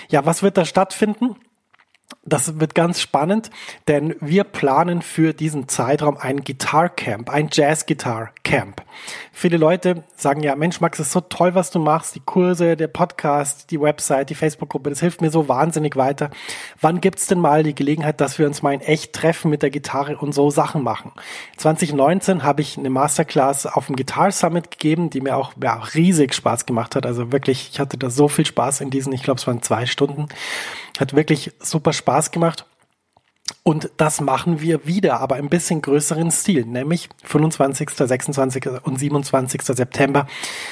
Ja, 0.10 0.25
was 0.25 0.42
wird 0.42 0.58
da 0.58 0.63
stattfinden? 0.63 1.36
Das 2.28 2.60
wird 2.60 2.74
ganz 2.74 3.02
spannend, 3.02 3.52
denn 3.88 4.16
wir 4.20 4.46
planen 4.46 5.04
für 5.04 5.34
diesen 5.34 5.68
Zeitraum 5.68 6.18
ein 6.18 6.44
Guitar 6.44 6.90
Camp, 6.90 7.30
ein 7.30 7.50
Jazz 7.52 7.86
Guitar 7.86 8.32
Camp. 8.44 8.82
Viele 9.32 9.58
Leute 9.58 10.04
sagen 10.16 10.42
ja, 10.42 10.56
Mensch, 10.56 10.82
Max, 10.82 11.00
ist 11.00 11.12
so 11.12 11.22
toll, 11.22 11.54
was 11.54 11.70
du 11.70 11.78
machst, 11.78 12.16
die 12.16 12.22
Kurse, 12.22 12.76
der 12.76 12.88
Podcast, 12.88 13.70
die 13.70 13.80
Website, 13.80 14.32
die 14.32 14.36
Facebook-Gruppe, 14.36 14.90
das 14.90 15.02
hilft 15.02 15.22
mir 15.22 15.30
so 15.30 15.48
wahnsinnig 15.48 15.98
weiter. 15.98 16.32
Wann 16.82 17.00
gibt's 17.00 17.28
denn 17.28 17.40
mal 17.40 17.62
die 17.62 17.76
Gelegenheit, 17.76 18.20
dass 18.22 18.40
wir 18.40 18.48
uns 18.48 18.64
mal 18.64 18.74
in 18.74 18.82
echt 18.82 19.14
treffen 19.14 19.52
mit 19.52 19.62
der 19.62 19.70
Gitarre 19.70 20.18
und 20.18 20.34
so 20.34 20.50
Sachen 20.50 20.82
machen? 20.82 21.12
2019 21.58 22.42
habe 22.42 22.62
ich 22.62 22.76
eine 22.76 22.90
Masterclass 22.90 23.68
auf 23.68 23.86
dem 23.86 23.96
Guitar 23.96 24.32
Summit 24.32 24.72
gegeben, 24.72 25.12
die 25.12 25.22
mir 25.22 25.38
auch 25.38 25.54
ja, 25.62 25.76
riesig 25.94 26.34
Spaß 26.34 26.66
gemacht 26.66 26.96
hat. 26.96 27.06
Also 27.06 27.32
wirklich, 27.32 27.70
ich 27.72 27.80
hatte 27.80 28.00
da 28.00 28.10
so 28.10 28.28
viel 28.28 28.48
Spaß 28.48 28.82
in 28.82 28.90
diesen, 28.90 29.14
ich 29.14 29.22
glaube, 29.22 29.40
es 29.40 29.46
waren 29.46 29.62
zwei 29.62 29.86
Stunden. 29.86 30.28
Hat 31.00 31.14
wirklich 31.14 31.52
super 31.60 31.94
Spaß 31.94 32.32
gemacht. 32.32 32.66
Und 33.62 33.92
das 33.98 34.22
machen 34.22 34.62
wir 34.62 34.88
wieder, 34.88 35.20
aber 35.20 35.36
ein 35.36 35.50
bisschen 35.50 35.82
größeren 35.82 36.32
Stil, 36.32 36.66
nämlich 36.66 37.10
25., 37.24 37.90
26. 37.90 38.68
und 38.84 39.00
27. 39.00 39.62
September 39.62 40.28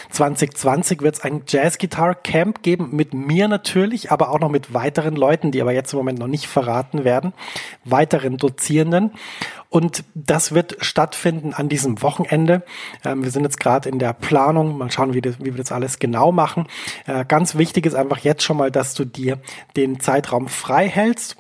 2020 0.09 1.01
wird 1.01 1.15
es 1.15 1.21
ein 1.21 1.43
Jazz 1.47 1.77
Guitar 1.77 2.15
Camp 2.15 2.63
geben, 2.63 2.89
mit 2.91 3.13
mir 3.13 3.47
natürlich, 3.47 4.11
aber 4.11 4.29
auch 4.29 4.39
noch 4.39 4.49
mit 4.49 4.73
weiteren 4.73 5.15
Leuten, 5.15 5.51
die 5.51 5.61
aber 5.61 5.71
jetzt 5.71 5.93
im 5.93 5.97
Moment 5.97 6.17
noch 6.17 6.27
nicht 6.27 6.47
verraten 6.47 7.03
werden, 7.03 7.33
weiteren 7.83 8.37
Dozierenden. 8.37 9.11
Und 9.69 10.03
das 10.13 10.51
wird 10.51 10.77
stattfinden 10.81 11.55
an 11.55 11.69
diesem 11.69 12.03
Wochenende. 12.03 12.63
Ähm, 13.03 13.23
wir 13.23 13.31
sind 13.31 13.43
jetzt 13.43 13.59
gerade 13.59 13.89
in 13.89 13.97
der 13.97 14.13
Planung. 14.13 14.77
Mal 14.77 14.91
schauen, 14.91 15.15
wie, 15.15 15.21
das, 15.21 15.39
wie 15.39 15.45
wir 15.45 15.55
das 15.55 15.71
alles 15.71 15.97
genau 15.97 16.31
machen. 16.31 16.67
Äh, 17.07 17.25
ganz 17.25 17.55
wichtig 17.55 17.87
ist 17.87 17.95
einfach 17.95 18.19
jetzt 18.19 18.43
schon 18.43 18.57
mal, 18.57 18.69
dass 18.69 18.93
du 18.93 19.03
dir 19.03 19.39
den 19.75 19.99
Zeitraum 19.99 20.47
frei 20.47 20.87
hältst 20.87 21.37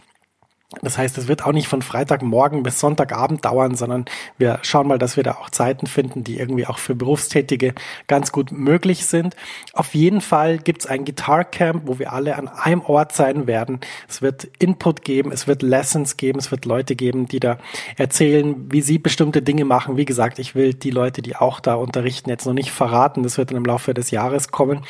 das 0.81 0.97
heißt, 0.97 1.17
es 1.17 1.27
wird 1.27 1.45
auch 1.45 1.51
nicht 1.51 1.67
von 1.67 1.81
Freitagmorgen 1.81 2.63
bis 2.63 2.79
Sonntagabend 2.79 3.45
dauern, 3.45 3.75
sondern 3.75 4.05
wir 4.37 4.59
schauen 4.63 4.87
mal, 4.87 4.97
dass 4.97 5.17
wir 5.17 5.23
da 5.23 5.33
auch 5.33 5.49
Zeiten 5.49 5.87
finden, 5.87 6.23
die 6.23 6.39
irgendwie 6.39 6.67
auch 6.67 6.77
für 6.77 6.95
Berufstätige 6.95 7.73
ganz 8.07 8.31
gut 8.31 8.51
möglich 8.51 9.05
sind. 9.05 9.35
Auf 9.73 9.93
jeden 9.93 10.21
Fall 10.21 10.57
gibt's 10.57 10.85
ein 10.85 11.05
Guitar 11.05 11.43
Camp, 11.45 11.83
wo 11.85 11.99
wir 11.99 12.13
alle 12.13 12.37
an 12.37 12.47
einem 12.47 12.81
Ort 12.81 13.13
sein 13.13 13.47
werden. 13.47 13.79
Es 14.07 14.21
wird 14.21 14.47
Input 14.59 15.03
geben, 15.03 15.31
es 15.31 15.47
wird 15.47 15.61
Lessons 15.61 16.17
geben, 16.17 16.39
es 16.39 16.51
wird 16.51 16.65
Leute 16.65 16.95
geben, 16.95 17.27
die 17.27 17.39
da 17.39 17.57
erzählen, 17.97 18.71
wie 18.71 18.81
sie 18.81 18.97
bestimmte 18.97 19.41
Dinge 19.41 19.65
machen. 19.65 19.97
Wie 19.97 20.05
gesagt, 20.05 20.39
ich 20.39 20.55
will 20.55 20.73
die 20.73 20.91
Leute, 20.91 21.21
die 21.21 21.35
auch 21.35 21.59
da 21.59 21.75
unterrichten, 21.75 22.29
jetzt 22.29 22.45
noch 22.45 22.53
nicht 22.53 22.71
verraten. 22.71 23.23
Das 23.23 23.37
wird 23.37 23.51
dann 23.51 23.57
im 23.57 23.65
Laufe 23.65 23.93
des 23.93 24.11
Jahres 24.11 24.49
kommen. 24.49 24.81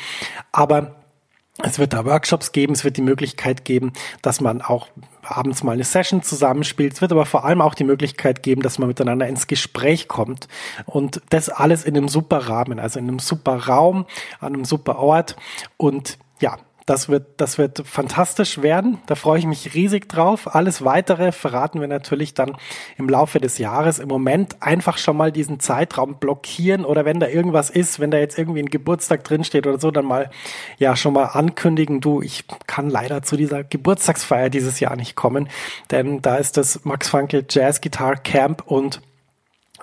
Aber 0.52 1.03
es 1.62 1.78
wird 1.78 1.92
da 1.92 2.04
Workshops 2.04 2.50
geben, 2.50 2.72
es 2.72 2.84
wird 2.84 2.96
die 2.96 3.02
Möglichkeit 3.02 3.64
geben, 3.64 3.92
dass 4.22 4.40
man 4.40 4.60
auch 4.60 4.88
abends 5.22 5.62
mal 5.62 5.72
eine 5.72 5.84
Session 5.84 6.22
zusammenspielt. 6.22 6.94
Es 6.94 7.00
wird 7.00 7.12
aber 7.12 7.26
vor 7.26 7.44
allem 7.44 7.60
auch 7.60 7.74
die 7.74 7.84
Möglichkeit 7.84 8.42
geben, 8.42 8.62
dass 8.62 8.78
man 8.78 8.88
miteinander 8.88 9.28
ins 9.28 9.46
Gespräch 9.46 10.08
kommt. 10.08 10.48
Und 10.84 11.22
das 11.30 11.48
alles 11.48 11.84
in 11.84 11.96
einem 11.96 12.08
super 12.08 12.48
Rahmen, 12.48 12.80
also 12.80 12.98
in 12.98 13.08
einem 13.08 13.20
super 13.20 13.56
Raum, 13.66 14.04
an 14.40 14.54
einem 14.54 14.64
super 14.64 14.98
Ort. 14.98 15.36
Und 15.76 16.18
ja, 16.40 16.58
das 16.86 17.08
wird, 17.08 17.26
das 17.38 17.56
wird 17.56 17.82
fantastisch 17.86 18.60
werden. 18.60 18.98
Da 19.06 19.14
freue 19.14 19.38
ich 19.38 19.46
mich 19.46 19.74
riesig 19.74 20.08
drauf. 20.08 20.54
Alles 20.54 20.84
weitere 20.84 21.32
verraten 21.32 21.80
wir 21.80 21.88
natürlich 21.88 22.34
dann 22.34 22.56
im 22.98 23.08
Laufe 23.08 23.40
des 23.40 23.56
Jahres. 23.56 23.98
Im 23.98 24.08
Moment 24.08 24.62
einfach 24.62 24.98
schon 24.98 25.16
mal 25.16 25.32
diesen 25.32 25.60
Zeitraum 25.60 26.18
blockieren 26.18 26.84
oder 26.84 27.06
wenn 27.06 27.20
da 27.20 27.28
irgendwas 27.28 27.70
ist, 27.70 28.00
wenn 28.00 28.10
da 28.10 28.18
jetzt 28.18 28.38
irgendwie 28.38 28.60
ein 28.60 28.68
Geburtstag 28.68 29.24
drinsteht 29.24 29.66
oder 29.66 29.80
so, 29.80 29.90
dann 29.90 30.04
mal, 30.04 30.30
ja, 30.78 30.94
schon 30.94 31.14
mal 31.14 31.24
ankündigen. 31.24 32.00
Du, 32.00 32.20
ich 32.20 32.44
kann 32.66 32.90
leider 32.90 33.22
zu 33.22 33.36
dieser 33.36 33.64
Geburtstagsfeier 33.64 34.50
dieses 34.50 34.78
Jahr 34.80 34.96
nicht 34.96 35.14
kommen, 35.14 35.48
denn 35.90 36.20
da 36.20 36.36
ist 36.36 36.58
das 36.58 36.84
Max 36.84 37.08
Frankel 37.08 37.46
Jazz 37.48 37.80
Guitar 37.80 38.16
Camp 38.16 38.62
und 38.66 39.00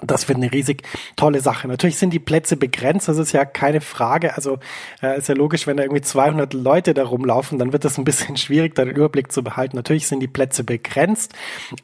das 0.01 0.27
wird 0.27 0.37
eine 0.37 0.51
riesig 0.51 0.83
tolle 1.15 1.41
Sache. 1.41 1.67
Natürlich 1.67 1.97
sind 1.97 2.11
die 2.11 2.19
Plätze 2.19 2.57
begrenzt, 2.57 3.07
das 3.07 3.17
ist 3.17 3.31
ja 3.31 3.45
keine 3.45 3.81
Frage. 3.81 4.35
Also 4.35 4.59
äh, 5.01 5.17
ist 5.17 5.29
ja 5.29 5.35
logisch, 5.35 5.67
wenn 5.67 5.77
da 5.77 5.83
irgendwie 5.83 6.01
200 6.01 6.53
Leute 6.53 6.93
da 6.93 7.03
rumlaufen, 7.03 7.59
dann 7.59 7.73
wird 7.73 7.85
das 7.85 7.97
ein 7.97 8.03
bisschen 8.03 8.37
schwierig, 8.37 8.75
da 8.75 8.85
den 8.85 8.95
Überblick 8.95 9.31
zu 9.31 9.43
behalten. 9.43 9.75
Natürlich 9.75 10.07
sind 10.07 10.19
die 10.19 10.27
Plätze 10.27 10.63
begrenzt, 10.63 11.33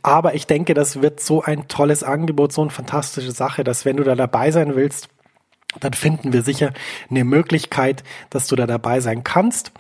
aber 0.01 0.36
ich 0.36 0.47
denke, 0.47 0.74
das 0.74 1.01
wird 1.01 1.19
so 1.19 1.41
ein 1.41 1.67
tolles 1.67 2.03
Angebot, 2.03 2.51
so 2.51 2.62
eine 2.62 2.71
fantastische 2.71 3.31
Sache, 3.31 3.63
dass 3.63 3.86
wenn 3.86 3.97
du 3.97 4.03
da 4.03 4.15
dabei 4.15 4.51
sein 4.51 4.75
willst, 4.75 5.09
dann 5.79 5.93
finden 5.93 6.33
wir 6.33 6.41
sicher 6.41 6.74
eine 7.09 7.24
Möglichkeit, 7.24 8.03
dass 8.29 8.47
du 8.47 8.55
da 8.55 8.65
dabei 8.65 9.00
sein 9.00 9.24
kannst. 9.24 9.71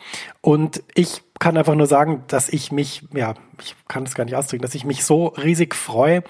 Und 0.47 0.81
ich 0.95 1.23
kann 1.39 1.57
einfach 1.57 1.75
nur 1.75 1.87
sagen, 1.87 2.23
dass 2.27 2.47
ich 2.47 2.71
mich, 2.71 3.03
ja, 3.13 3.33
ich 3.61 3.75
kann 3.89 4.03
es 4.03 4.15
gar 4.15 4.23
nicht 4.23 4.37
ausdrücken, 4.37 4.61
dass 4.61 4.75
ich 4.75 4.85
mich 4.85 5.03
so 5.03 5.27
riesig 5.27 5.75
freue 5.75 6.23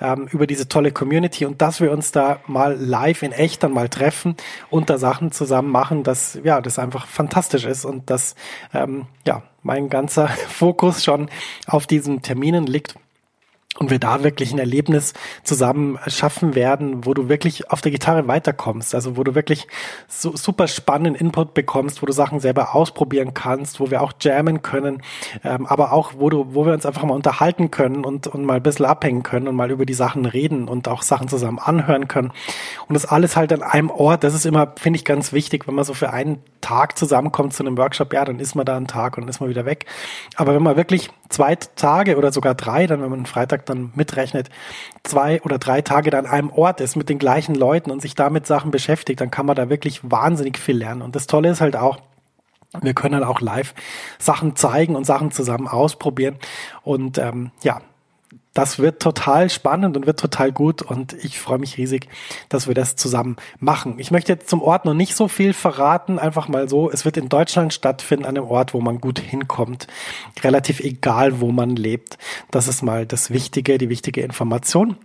ähm, 0.00 0.28
über 0.30 0.46
diese 0.46 0.68
tolle 0.68 0.92
Community 0.92 1.44
und 1.46 1.60
dass 1.60 1.80
wir 1.80 1.90
uns 1.90 2.12
da 2.12 2.38
mal 2.46 2.76
live 2.78 3.24
in 3.24 3.32
echt 3.32 3.64
dann 3.64 3.72
mal 3.72 3.88
treffen 3.88 4.36
und 4.70 4.88
da 4.88 4.98
Sachen 4.98 5.32
zusammen 5.32 5.72
machen, 5.72 6.04
dass 6.04 6.38
ja, 6.44 6.60
das 6.60 6.78
einfach 6.78 7.08
fantastisch 7.08 7.64
ist 7.64 7.84
und 7.84 8.08
dass 8.08 8.36
ähm, 8.72 9.06
ja 9.26 9.42
mein 9.64 9.88
ganzer 9.88 10.28
Fokus 10.48 11.02
schon 11.02 11.28
auf 11.66 11.88
diesen 11.88 12.22
Terminen 12.22 12.66
liegt 12.66 12.94
und 13.78 13.90
wir 13.90 13.98
da 13.98 14.22
wirklich 14.22 14.52
ein 14.52 14.58
Erlebnis 14.58 15.14
zusammen 15.44 15.98
schaffen 16.06 16.54
werden, 16.54 17.04
wo 17.04 17.14
du 17.14 17.28
wirklich 17.28 17.70
auf 17.70 17.80
der 17.80 17.92
Gitarre 17.92 18.26
weiterkommst, 18.28 18.94
also 18.94 19.16
wo 19.16 19.24
du 19.24 19.34
wirklich 19.34 19.66
so 20.08 20.36
super 20.36 20.68
spannenden 20.68 21.14
Input 21.14 21.54
bekommst, 21.54 22.02
wo 22.02 22.06
du 22.06 22.12
Sachen 22.12 22.40
selber 22.40 22.74
ausprobieren 22.74 23.34
kannst, 23.34 23.80
wo 23.80 23.90
wir 23.90 24.02
auch 24.02 24.12
jammen 24.20 24.62
können, 24.62 25.02
ähm, 25.44 25.66
aber 25.66 25.92
auch 25.92 26.14
wo 26.16 26.30
du, 26.30 26.54
wo 26.54 26.66
wir 26.66 26.72
uns 26.72 26.86
einfach 26.86 27.04
mal 27.04 27.14
unterhalten 27.14 27.70
können 27.70 28.04
und, 28.04 28.26
und 28.26 28.44
mal 28.44 28.56
ein 28.56 28.62
bisschen 28.62 28.86
abhängen 28.86 29.22
können 29.22 29.48
und 29.48 29.54
mal 29.54 29.70
über 29.70 29.86
die 29.86 29.94
Sachen 29.94 30.26
reden 30.26 30.68
und 30.68 30.88
auch 30.88 31.02
Sachen 31.02 31.28
zusammen 31.28 31.58
anhören 31.58 32.08
können. 32.08 32.32
Und 32.88 32.94
das 32.94 33.06
alles 33.06 33.36
halt 33.36 33.52
an 33.52 33.62
einem 33.62 33.90
Ort, 33.90 34.24
das 34.24 34.34
ist 34.34 34.46
immer, 34.46 34.72
finde 34.76 34.98
ich, 34.98 35.04
ganz 35.04 35.32
wichtig, 35.32 35.66
wenn 35.66 35.74
man 35.74 35.84
so 35.84 35.94
für 35.94 36.12
einen 36.12 36.42
Tag 36.60 36.98
zusammenkommt 36.98 37.54
zu 37.54 37.62
einem 37.62 37.76
Workshop, 37.78 38.12
ja, 38.12 38.24
dann 38.24 38.40
ist 38.40 38.54
man 38.54 38.66
da 38.66 38.76
einen 38.76 38.86
Tag 38.86 39.16
und 39.16 39.24
dann 39.24 39.28
ist 39.28 39.40
man 39.40 39.48
wieder 39.48 39.64
weg. 39.64 39.86
Aber 40.36 40.54
wenn 40.54 40.62
man 40.62 40.76
wirklich 40.76 41.10
zwei 41.28 41.54
Tage 41.54 42.16
oder 42.16 42.32
sogar 42.32 42.54
drei, 42.54 42.86
dann 42.86 43.02
wenn 43.02 43.10
man 43.10 43.20
einen 43.20 43.26
Freitag 43.26 43.65
dann 43.66 43.92
mitrechnet, 43.94 44.48
zwei 45.02 45.42
oder 45.42 45.58
drei 45.58 45.82
Tage 45.82 46.10
dann 46.10 46.26
an 46.26 46.32
einem 46.32 46.50
Ort 46.50 46.80
ist 46.80 46.96
mit 46.96 47.08
den 47.08 47.18
gleichen 47.18 47.54
Leuten 47.54 47.90
und 47.90 48.02
sich 48.02 48.14
damit 48.14 48.46
Sachen 48.46 48.70
beschäftigt, 48.70 49.20
dann 49.20 49.30
kann 49.30 49.46
man 49.46 49.56
da 49.56 49.68
wirklich 49.68 50.00
wahnsinnig 50.10 50.58
viel 50.58 50.78
lernen. 50.78 51.02
Und 51.02 51.16
das 51.16 51.26
Tolle 51.26 51.50
ist 51.50 51.60
halt 51.60 51.76
auch, 51.76 51.98
wir 52.80 52.94
können 52.94 53.14
halt 53.14 53.24
auch 53.24 53.40
live 53.40 53.74
Sachen 54.18 54.56
zeigen 54.56 54.96
und 54.96 55.04
Sachen 55.04 55.30
zusammen 55.30 55.68
ausprobieren. 55.68 56.36
Und 56.82 57.18
ähm, 57.18 57.50
ja, 57.62 57.80
das 58.56 58.78
wird 58.78 59.02
total 59.02 59.50
spannend 59.50 59.98
und 59.98 60.06
wird 60.06 60.18
total 60.18 60.50
gut 60.50 60.80
und 60.80 61.12
ich 61.12 61.38
freue 61.38 61.58
mich 61.58 61.76
riesig, 61.76 62.08
dass 62.48 62.66
wir 62.66 62.74
das 62.74 62.96
zusammen 62.96 63.36
machen. 63.60 63.98
Ich 63.98 64.10
möchte 64.10 64.32
jetzt 64.32 64.48
zum 64.48 64.62
Ort 64.62 64.86
noch 64.86 64.94
nicht 64.94 65.14
so 65.14 65.28
viel 65.28 65.52
verraten, 65.52 66.18
einfach 66.18 66.48
mal 66.48 66.66
so. 66.66 66.90
Es 66.90 67.04
wird 67.04 67.18
in 67.18 67.28
Deutschland 67.28 67.74
stattfinden, 67.74 68.24
an 68.24 68.38
einem 68.38 68.46
Ort, 68.46 68.72
wo 68.72 68.80
man 68.80 68.98
gut 68.98 69.18
hinkommt. 69.18 69.88
Relativ 70.42 70.80
egal, 70.80 71.40
wo 71.40 71.52
man 71.52 71.76
lebt. 71.76 72.16
Das 72.50 72.66
ist 72.66 72.80
mal 72.80 73.04
das 73.04 73.30
Wichtige, 73.30 73.76
die 73.76 73.90
wichtige 73.90 74.22
Information. 74.22 74.96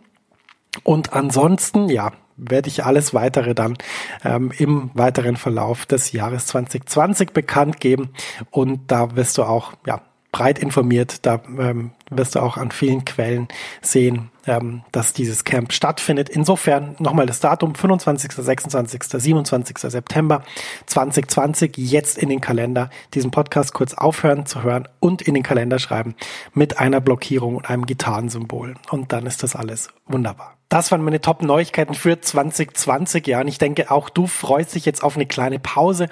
Und 0.84 1.12
ansonsten, 1.12 1.90
ja, 1.90 2.14
werde 2.38 2.70
ich 2.70 2.86
alles 2.86 3.14
weitere 3.14 3.54
dann 3.54 3.78
ähm, 4.24 4.52
im 4.58 4.92
weiteren 4.94 5.36
Verlauf 5.36 5.86
des 5.86 6.14
Jahres 6.14 6.46
2020 6.48 7.32
bekannt 7.32 7.82
geben. 7.82 8.12
Und 8.50 8.90
da 8.92 9.18
wirst 9.18 9.38
du 9.38 9.44
auch, 9.44 9.74
ja, 9.86 10.02
breit 10.32 10.60
informiert. 10.60 11.26
Da 11.26 11.42
ähm, 11.60 11.92
wirst 12.10 12.36
du 12.36 12.40
auch 12.40 12.58
an 12.58 12.72
vielen 12.72 13.06
Quellen 13.06 13.48
sehen, 13.82 14.32
ähm, 14.48 14.84
dass 14.92 15.14
dieses 15.14 15.44
Camp 15.44 15.74
stattfindet. 15.74 16.30
Insofern 16.30 16.96
nochmal 17.00 17.26
das 17.26 17.40
Datum 17.40 17.76
25., 17.76 18.32
26., 18.32 19.04
27. 19.04 19.78
September 19.78 20.44
2020 20.86 21.78
jetzt 21.78 22.18
in 22.18 22.30
den 22.30 22.42
Kalender 22.42 22.90
diesen 23.14 23.32
Podcast 23.32 23.74
kurz 23.74 23.94
aufhören 23.94 24.46
zu 24.46 24.64
hören 24.64 24.88
und 25.00 25.22
in 25.22 25.34
den 25.34 25.44
Kalender 25.44 25.80
schreiben 25.80 26.16
mit 26.54 26.80
einer 26.80 27.02
Blockierung 27.02 27.58
und 27.58 27.70
einem 27.70 27.86
Gitarrensymbol. 27.86 28.76
Und 28.90 29.12
dann 29.12 29.26
ist 29.26 29.44
das 29.44 29.56
alles 29.56 29.90
wunderbar. 30.08 30.61
Das 30.72 30.90
waren 30.90 31.04
meine 31.04 31.20
Top-Neuigkeiten 31.20 31.96
für 31.96 32.22
2020. 32.22 33.28
Ja, 33.28 33.42
und 33.42 33.50
ich 33.50 33.58
denke, 33.58 33.92
auch 33.92 34.10
du 34.10 34.26
freust 34.26 34.74
dich 34.74 34.86
jetzt 34.86 35.04
auf 35.04 35.18
eine 35.18 35.26
kleine 35.26 35.60
Pause. 35.60 36.08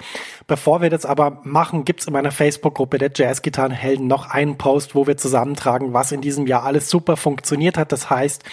Bevor 0.46 0.82
wir 0.82 0.90
das 0.90 1.06
aber 1.06 1.40
machen, 1.44 1.86
gibt's 1.86 2.06
in 2.06 2.12
meiner 2.12 2.30
Facebook-Gruppe 2.30 2.98
der 2.98 3.10
Jazz-Gitarrenhelden 3.14 4.06
noch 4.06 4.28
einen 4.28 4.58
Post, 4.58 4.94
wo 4.94 5.06
wir 5.06 5.16
zusammentragen, 5.16 5.94
was 5.94 6.12
in 6.12 6.20
diesem 6.20 6.46
Jahr 6.46 6.64
alles 6.64 6.90
super 6.90 7.16
funktioniert 7.16 7.78
hat. 7.78 7.90
Das 7.90 8.10
heißt, 8.10 8.44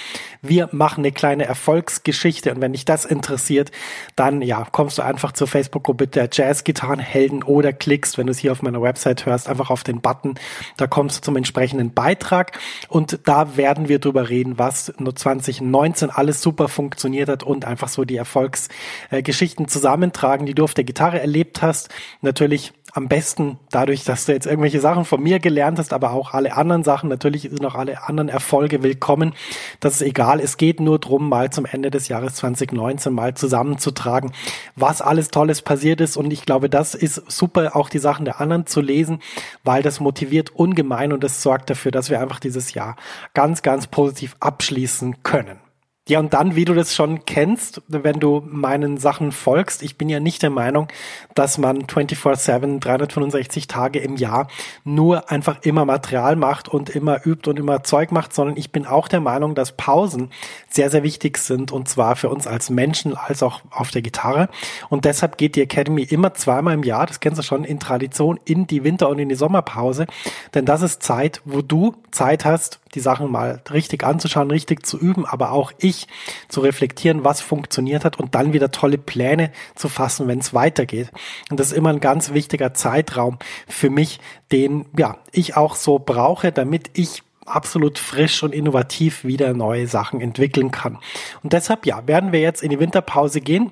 wir 0.41 0.69
machen 0.71 1.01
eine 1.01 1.11
kleine 1.11 1.43
Erfolgsgeschichte. 1.43 2.53
Und 2.53 2.61
wenn 2.61 2.71
dich 2.71 2.85
das 2.85 3.03
interessiert, 3.03 3.73
dann 4.15 4.41
ja, 4.41 4.65
kommst 4.71 4.99
du 4.99 5.01
einfach 5.01 5.33
zur 5.33 5.47
Facebook-Gruppe 5.47 6.07
der 6.07 6.29
Jazz-Gitarrenhelden 6.31 7.43
oder 7.43 7.73
klickst, 7.73 8.17
wenn 8.17 8.27
du 8.27 8.31
es 8.31 8.37
hier 8.37 8.53
auf 8.53 8.61
meiner 8.61 8.81
Website 8.81 9.25
hörst, 9.25 9.49
einfach 9.49 9.69
auf 9.71 9.83
den 9.83 9.99
Button. 9.99 10.35
Da 10.77 10.87
kommst 10.87 11.17
du 11.17 11.21
zum 11.21 11.35
entsprechenden 11.35 11.93
Beitrag. 11.93 12.57
Und 12.87 13.19
da 13.25 13.57
werden 13.57 13.89
wir 13.89 13.99
drüber 13.99 14.29
reden, 14.29 14.57
was 14.57 14.93
nur 14.99 15.13
2019 15.13 15.96
2019 15.97 16.09
alles 16.09 16.41
super 16.41 16.67
funktioniert 16.67 17.29
hat 17.29 17.43
und 17.43 17.65
einfach 17.65 17.87
so 17.87 18.05
die 18.05 18.17
Erfolgsgeschichten 18.17 19.67
zusammentragen, 19.67 20.45
die 20.45 20.53
du 20.53 20.63
auf 20.63 20.73
der 20.73 20.83
Gitarre 20.83 21.19
erlebt 21.19 21.61
hast. 21.61 21.89
Natürlich 22.21 22.73
am 22.93 23.07
besten 23.07 23.59
dadurch, 23.69 24.05
dass 24.05 24.25
du 24.25 24.31
jetzt 24.31 24.47
irgendwelche 24.47 24.79
Sachen 24.79 25.05
von 25.05 25.21
mir 25.21 25.39
gelernt 25.39 25.77
hast, 25.77 25.93
aber 25.93 26.11
auch 26.11 26.33
alle 26.33 26.55
anderen 26.55 26.83
Sachen. 26.83 27.09
Natürlich 27.09 27.43
sind 27.43 27.63
auch 27.65 27.75
alle 27.75 28.07
anderen 28.07 28.29
Erfolge 28.29 28.81
willkommen. 28.81 29.33
Das 29.79 29.95
ist 29.95 30.01
egal. 30.01 30.39
Es 30.39 30.57
geht 30.57 30.79
nur 30.79 30.97
drum, 30.97 31.29
mal 31.29 31.51
zum 31.51 31.65
Ende 31.65 31.91
des 31.91 32.07
Jahres 32.07 32.35
2019 32.35 33.13
mal 33.13 33.35
zusammenzutragen, 33.35 34.31
was 34.75 35.01
alles 35.01 35.29
Tolles 35.29 35.61
passiert 35.61 36.01
ist. 36.01 36.17
Und 36.17 36.31
ich 36.31 36.45
glaube, 36.45 36.69
das 36.69 36.95
ist 36.95 37.29
super, 37.29 37.75
auch 37.75 37.89
die 37.89 37.99
Sachen 37.99 38.25
der 38.25 38.41
anderen 38.41 38.65
zu 38.65 38.81
lesen, 38.81 39.19
weil 39.63 39.83
das 39.83 39.99
motiviert 39.99 40.55
ungemein 40.55 41.13
und 41.13 41.23
das 41.23 41.43
sorgt 41.43 41.69
dafür, 41.69 41.91
dass 41.91 42.09
wir 42.09 42.19
einfach 42.19 42.39
dieses 42.39 42.73
Jahr 42.73 42.95
ganz, 43.33 43.61
ganz 43.61 43.87
positiv 43.87 44.35
abschließen 44.39 45.21
können. 45.23 45.66
Ja, 46.07 46.19
und 46.19 46.33
dann, 46.33 46.55
wie 46.55 46.63
du 46.63 46.73
das 46.73 46.95
schon 46.95 47.25
kennst, 47.25 47.81
wenn 47.89 48.21
du 48.21 48.41
meinen 48.47 48.97
Sachen 48.97 49.33
folgst, 49.33 49.83
ich 49.83 49.97
bin 49.97 50.07
ja 50.07 50.21
nicht 50.21 50.41
der 50.41 50.49
Meinung, 50.49 50.87
dass 51.35 51.57
man 51.57 51.83
24-7, 51.83 52.79
365 52.79 53.67
Tage 53.67 53.99
im 53.99 54.15
Jahr 54.15 54.47
nur 54.85 55.29
einfach 55.29 55.57
immer 55.63 55.83
Material 55.83 56.37
macht 56.37 56.69
und 56.69 56.89
immer 56.89 57.25
übt 57.25 57.49
und 57.49 57.59
immer 57.59 57.83
Zeug 57.83 58.13
macht, 58.13 58.33
sondern 58.33 58.55
ich 58.55 58.71
bin 58.71 58.85
auch 58.85 59.09
der 59.09 59.19
Meinung, 59.19 59.53
dass 59.53 59.73
Pausen 59.73 60.31
sehr, 60.69 60.89
sehr 60.89 61.03
wichtig 61.03 61.39
sind 61.39 61.73
und 61.73 61.89
zwar 61.89 62.15
für 62.15 62.29
uns 62.29 62.47
als 62.47 62.69
Menschen 62.69 63.17
als 63.17 63.43
auch 63.43 63.59
auf 63.69 63.91
der 63.91 64.01
Gitarre. 64.01 64.47
Und 64.87 65.03
deshalb 65.03 65.37
geht 65.37 65.57
die 65.57 65.61
Academy 65.61 66.03
immer 66.03 66.33
zweimal 66.33 66.73
im 66.73 66.83
Jahr, 66.83 67.05
das 67.05 67.19
kennst 67.19 67.39
du 67.39 67.43
schon, 67.43 67.65
in 67.65 67.81
Tradition 67.81 68.39
in 68.45 68.65
die 68.65 68.85
Winter- 68.85 69.09
und 69.09 69.19
in 69.19 69.27
die 69.27 69.35
Sommerpause, 69.35 70.07
denn 70.53 70.65
das 70.65 70.81
ist 70.81 71.03
Zeit, 71.03 71.41
wo 71.43 71.61
du 71.61 71.95
Zeit 72.11 72.45
hast, 72.45 72.79
die 72.95 72.99
Sachen 72.99 73.31
mal 73.31 73.61
richtig 73.71 74.03
anzuschauen, 74.03 74.51
richtig 74.51 74.85
zu 74.85 74.97
üben, 74.97 75.25
aber 75.25 75.51
auch 75.51 75.71
ich 75.77 76.07
zu 76.47 76.61
reflektieren, 76.61 77.23
was 77.23 77.41
funktioniert 77.41 78.05
hat 78.05 78.19
und 78.19 78.35
dann 78.35 78.53
wieder 78.53 78.71
tolle 78.71 78.97
Pläne 78.97 79.51
zu 79.75 79.89
fassen, 79.89 80.27
wenn 80.27 80.39
es 80.39 80.53
weitergeht. 80.53 81.11
Und 81.49 81.59
das 81.59 81.67
ist 81.67 81.77
immer 81.77 81.89
ein 81.89 81.99
ganz 81.99 82.33
wichtiger 82.33 82.73
Zeitraum 82.73 83.37
für 83.67 83.89
mich, 83.89 84.19
den 84.51 84.85
ja 84.97 85.17
ich 85.31 85.55
auch 85.55 85.75
so 85.75 85.99
brauche, 85.99 86.51
damit 86.51 86.91
ich 86.93 87.23
absolut 87.45 87.97
frisch 87.97 88.43
und 88.43 88.53
innovativ 88.53 89.23
wieder 89.23 89.53
neue 89.53 89.87
Sachen 89.87 90.21
entwickeln 90.21 90.71
kann. 90.71 90.97
Und 91.43 91.53
deshalb 91.53 91.85
ja, 91.85 92.05
werden 92.07 92.31
wir 92.31 92.41
jetzt 92.41 92.61
in 92.61 92.69
die 92.69 92.79
Winterpause 92.79 93.41
gehen. 93.41 93.71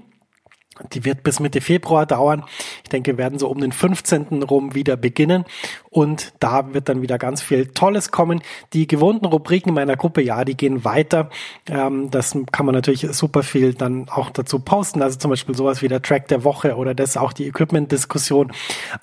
Die 0.94 1.06
wird 1.06 1.24
bis 1.24 1.40
Mitte 1.40 1.62
Februar 1.62 2.06
dauern. 2.06 2.44
Ich 2.84 2.90
denke, 2.90 3.14
wir 3.14 3.18
werden 3.18 3.40
so 3.40 3.48
um 3.48 3.60
den 3.62 3.72
15. 3.72 4.44
rum 4.44 4.76
wieder 4.76 4.98
beginnen. 4.98 5.46
Und 5.90 6.34
da 6.40 6.74
wird 6.74 6.90
dann 6.90 7.02
wieder 7.02 7.18
ganz 7.18 7.42
viel 7.42 7.68
Tolles 7.68 8.12
kommen. 8.12 8.42
Die 8.74 8.86
gewohnten 8.86 9.26
Rubriken 9.26 9.70
in 9.70 9.76
meiner 9.76 9.96
Gruppe, 9.96 10.22
ja, 10.22 10.44
die 10.44 10.58
gehen 10.58 10.84
weiter. 10.84 11.30
Ähm, 11.70 12.12
das 12.12 12.38
kann 12.52 12.66
man 12.66 12.76
natürlich 12.76 13.08
super 13.12 13.44
viel 13.44 13.74
dann 13.74 14.10
auch 14.10 14.30
dazu 14.30 14.60
posten. 14.60 15.02
Also 15.02 15.18
zum 15.18 15.30
Beispiel 15.32 15.56
sowas 15.56 15.82
wie 15.82 15.88
der 15.88 16.02
Track 16.02 16.28
der 16.28 16.44
Woche 16.44 16.76
oder 16.76 16.94
das 16.94 17.16
auch 17.16 17.32
die 17.32 17.48
Equipment-Diskussion. 17.48 18.52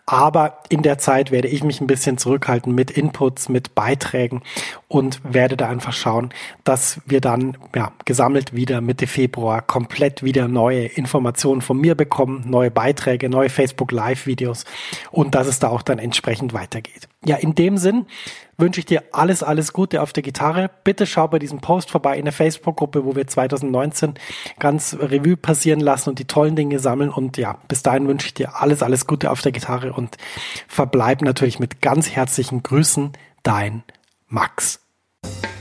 Aber 0.04 0.58
in 0.68 0.82
der 0.82 0.98
Zeit 0.98 1.30
werde 1.30 1.48
ich 1.48 1.64
mich 1.64 1.80
ein 1.80 1.87
bisschen 1.87 2.18
zurückhalten 2.18 2.74
mit 2.74 2.90
Inputs, 2.90 3.48
mit 3.48 3.74
Beiträgen 3.74 4.42
und 4.92 5.22
werde 5.24 5.57
da 5.57 5.70
einfach 5.70 5.94
schauen, 5.94 6.35
dass 6.64 7.00
wir 7.07 7.22
dann 7.22 7.57
ja, 7.74 7.92
gesammelt 8.05 8.55
wieder 8.55 8.83
Mitte 8.83 9.07
Februar 9.07 9.62
komplett 9.62 10.22
wieder 10.22 10.48
neue 10.48 10.85
Informationen 10.85 11.62
von 11.62 11.78
mir 11.78 11.94
bekommen, 11.94 12.44
neue 12.46 12.70
Beiträge, 12.70 13.31
neue 13.31 13.48
Facebook 13.48 13.90
Live-Videos 13.90 14.66
und 15.11 15.35
dass 15.35 15.46
es 15.46 15.59
da 15.59 15.68
auch 15.68 15.81
dann 15.81 15.98
entsprechend 15.98 16.52
weitergeht. 16.52 17.09
Ja, 17.24 17.37
in 17.37 17.55
dem 17.55 17.78
Sinn 17.78 18.05
wünsche 18.59 18.81
ich 18.81 18.85
dir 18.85 19.02
alles, 19.12 19.42
alles 19.42 19.72
Gute 19.72 20.02
auf 20.02 20.12
der 20.12 20.22
Gitarre. 20.22 20.70
Bitte 20.85 21.07
schau 21.07 21.26
bei 21.26 21.38
diesem 21.38 21.62
Post 21.62 21.90
vorbei 21.90 22.18
in 22.18 22.26
der 22.26 22.35
Facebook-Gruppe, 22.35 23.07
wo 23.07 23.16
wir 23.16 23.26
2019 23.26 24.12
ganz 24.59 24.94
Revue 25.00 25.38
passieren 25.38 25.81
lassen 25.81 26.11
und 26.11 26.18
die 26.18 26.26
tollen 26.26 26.55
Dinge 26.55 26.81
sammeln. 26.81 27.09
Und 27.09 27.38
ja, 27.38 27.57
bis 27.66 27.83
dahin 27.83 28.09
wünsche 28.09 28.26
ich 28.26 28.35
dir 28.35 28.61
alles, 28.61 28.83
alles 28.83 29.07
Gute 29.07 29.31
auf 29.31 29.40
der 29.40 29.52
Gitarre 29.52 29.94
und 29.94 30.18
verbleib 30.68 31.22
natürlich 31.22 31.59
mit 31.61 31.81
ganz 31.81 32.11
herzlichen 32.11 32.62
Grüßen, 32.62 33.12
dein 33.42 33.85
Max. 34.28 34.82
you 35.24 35.52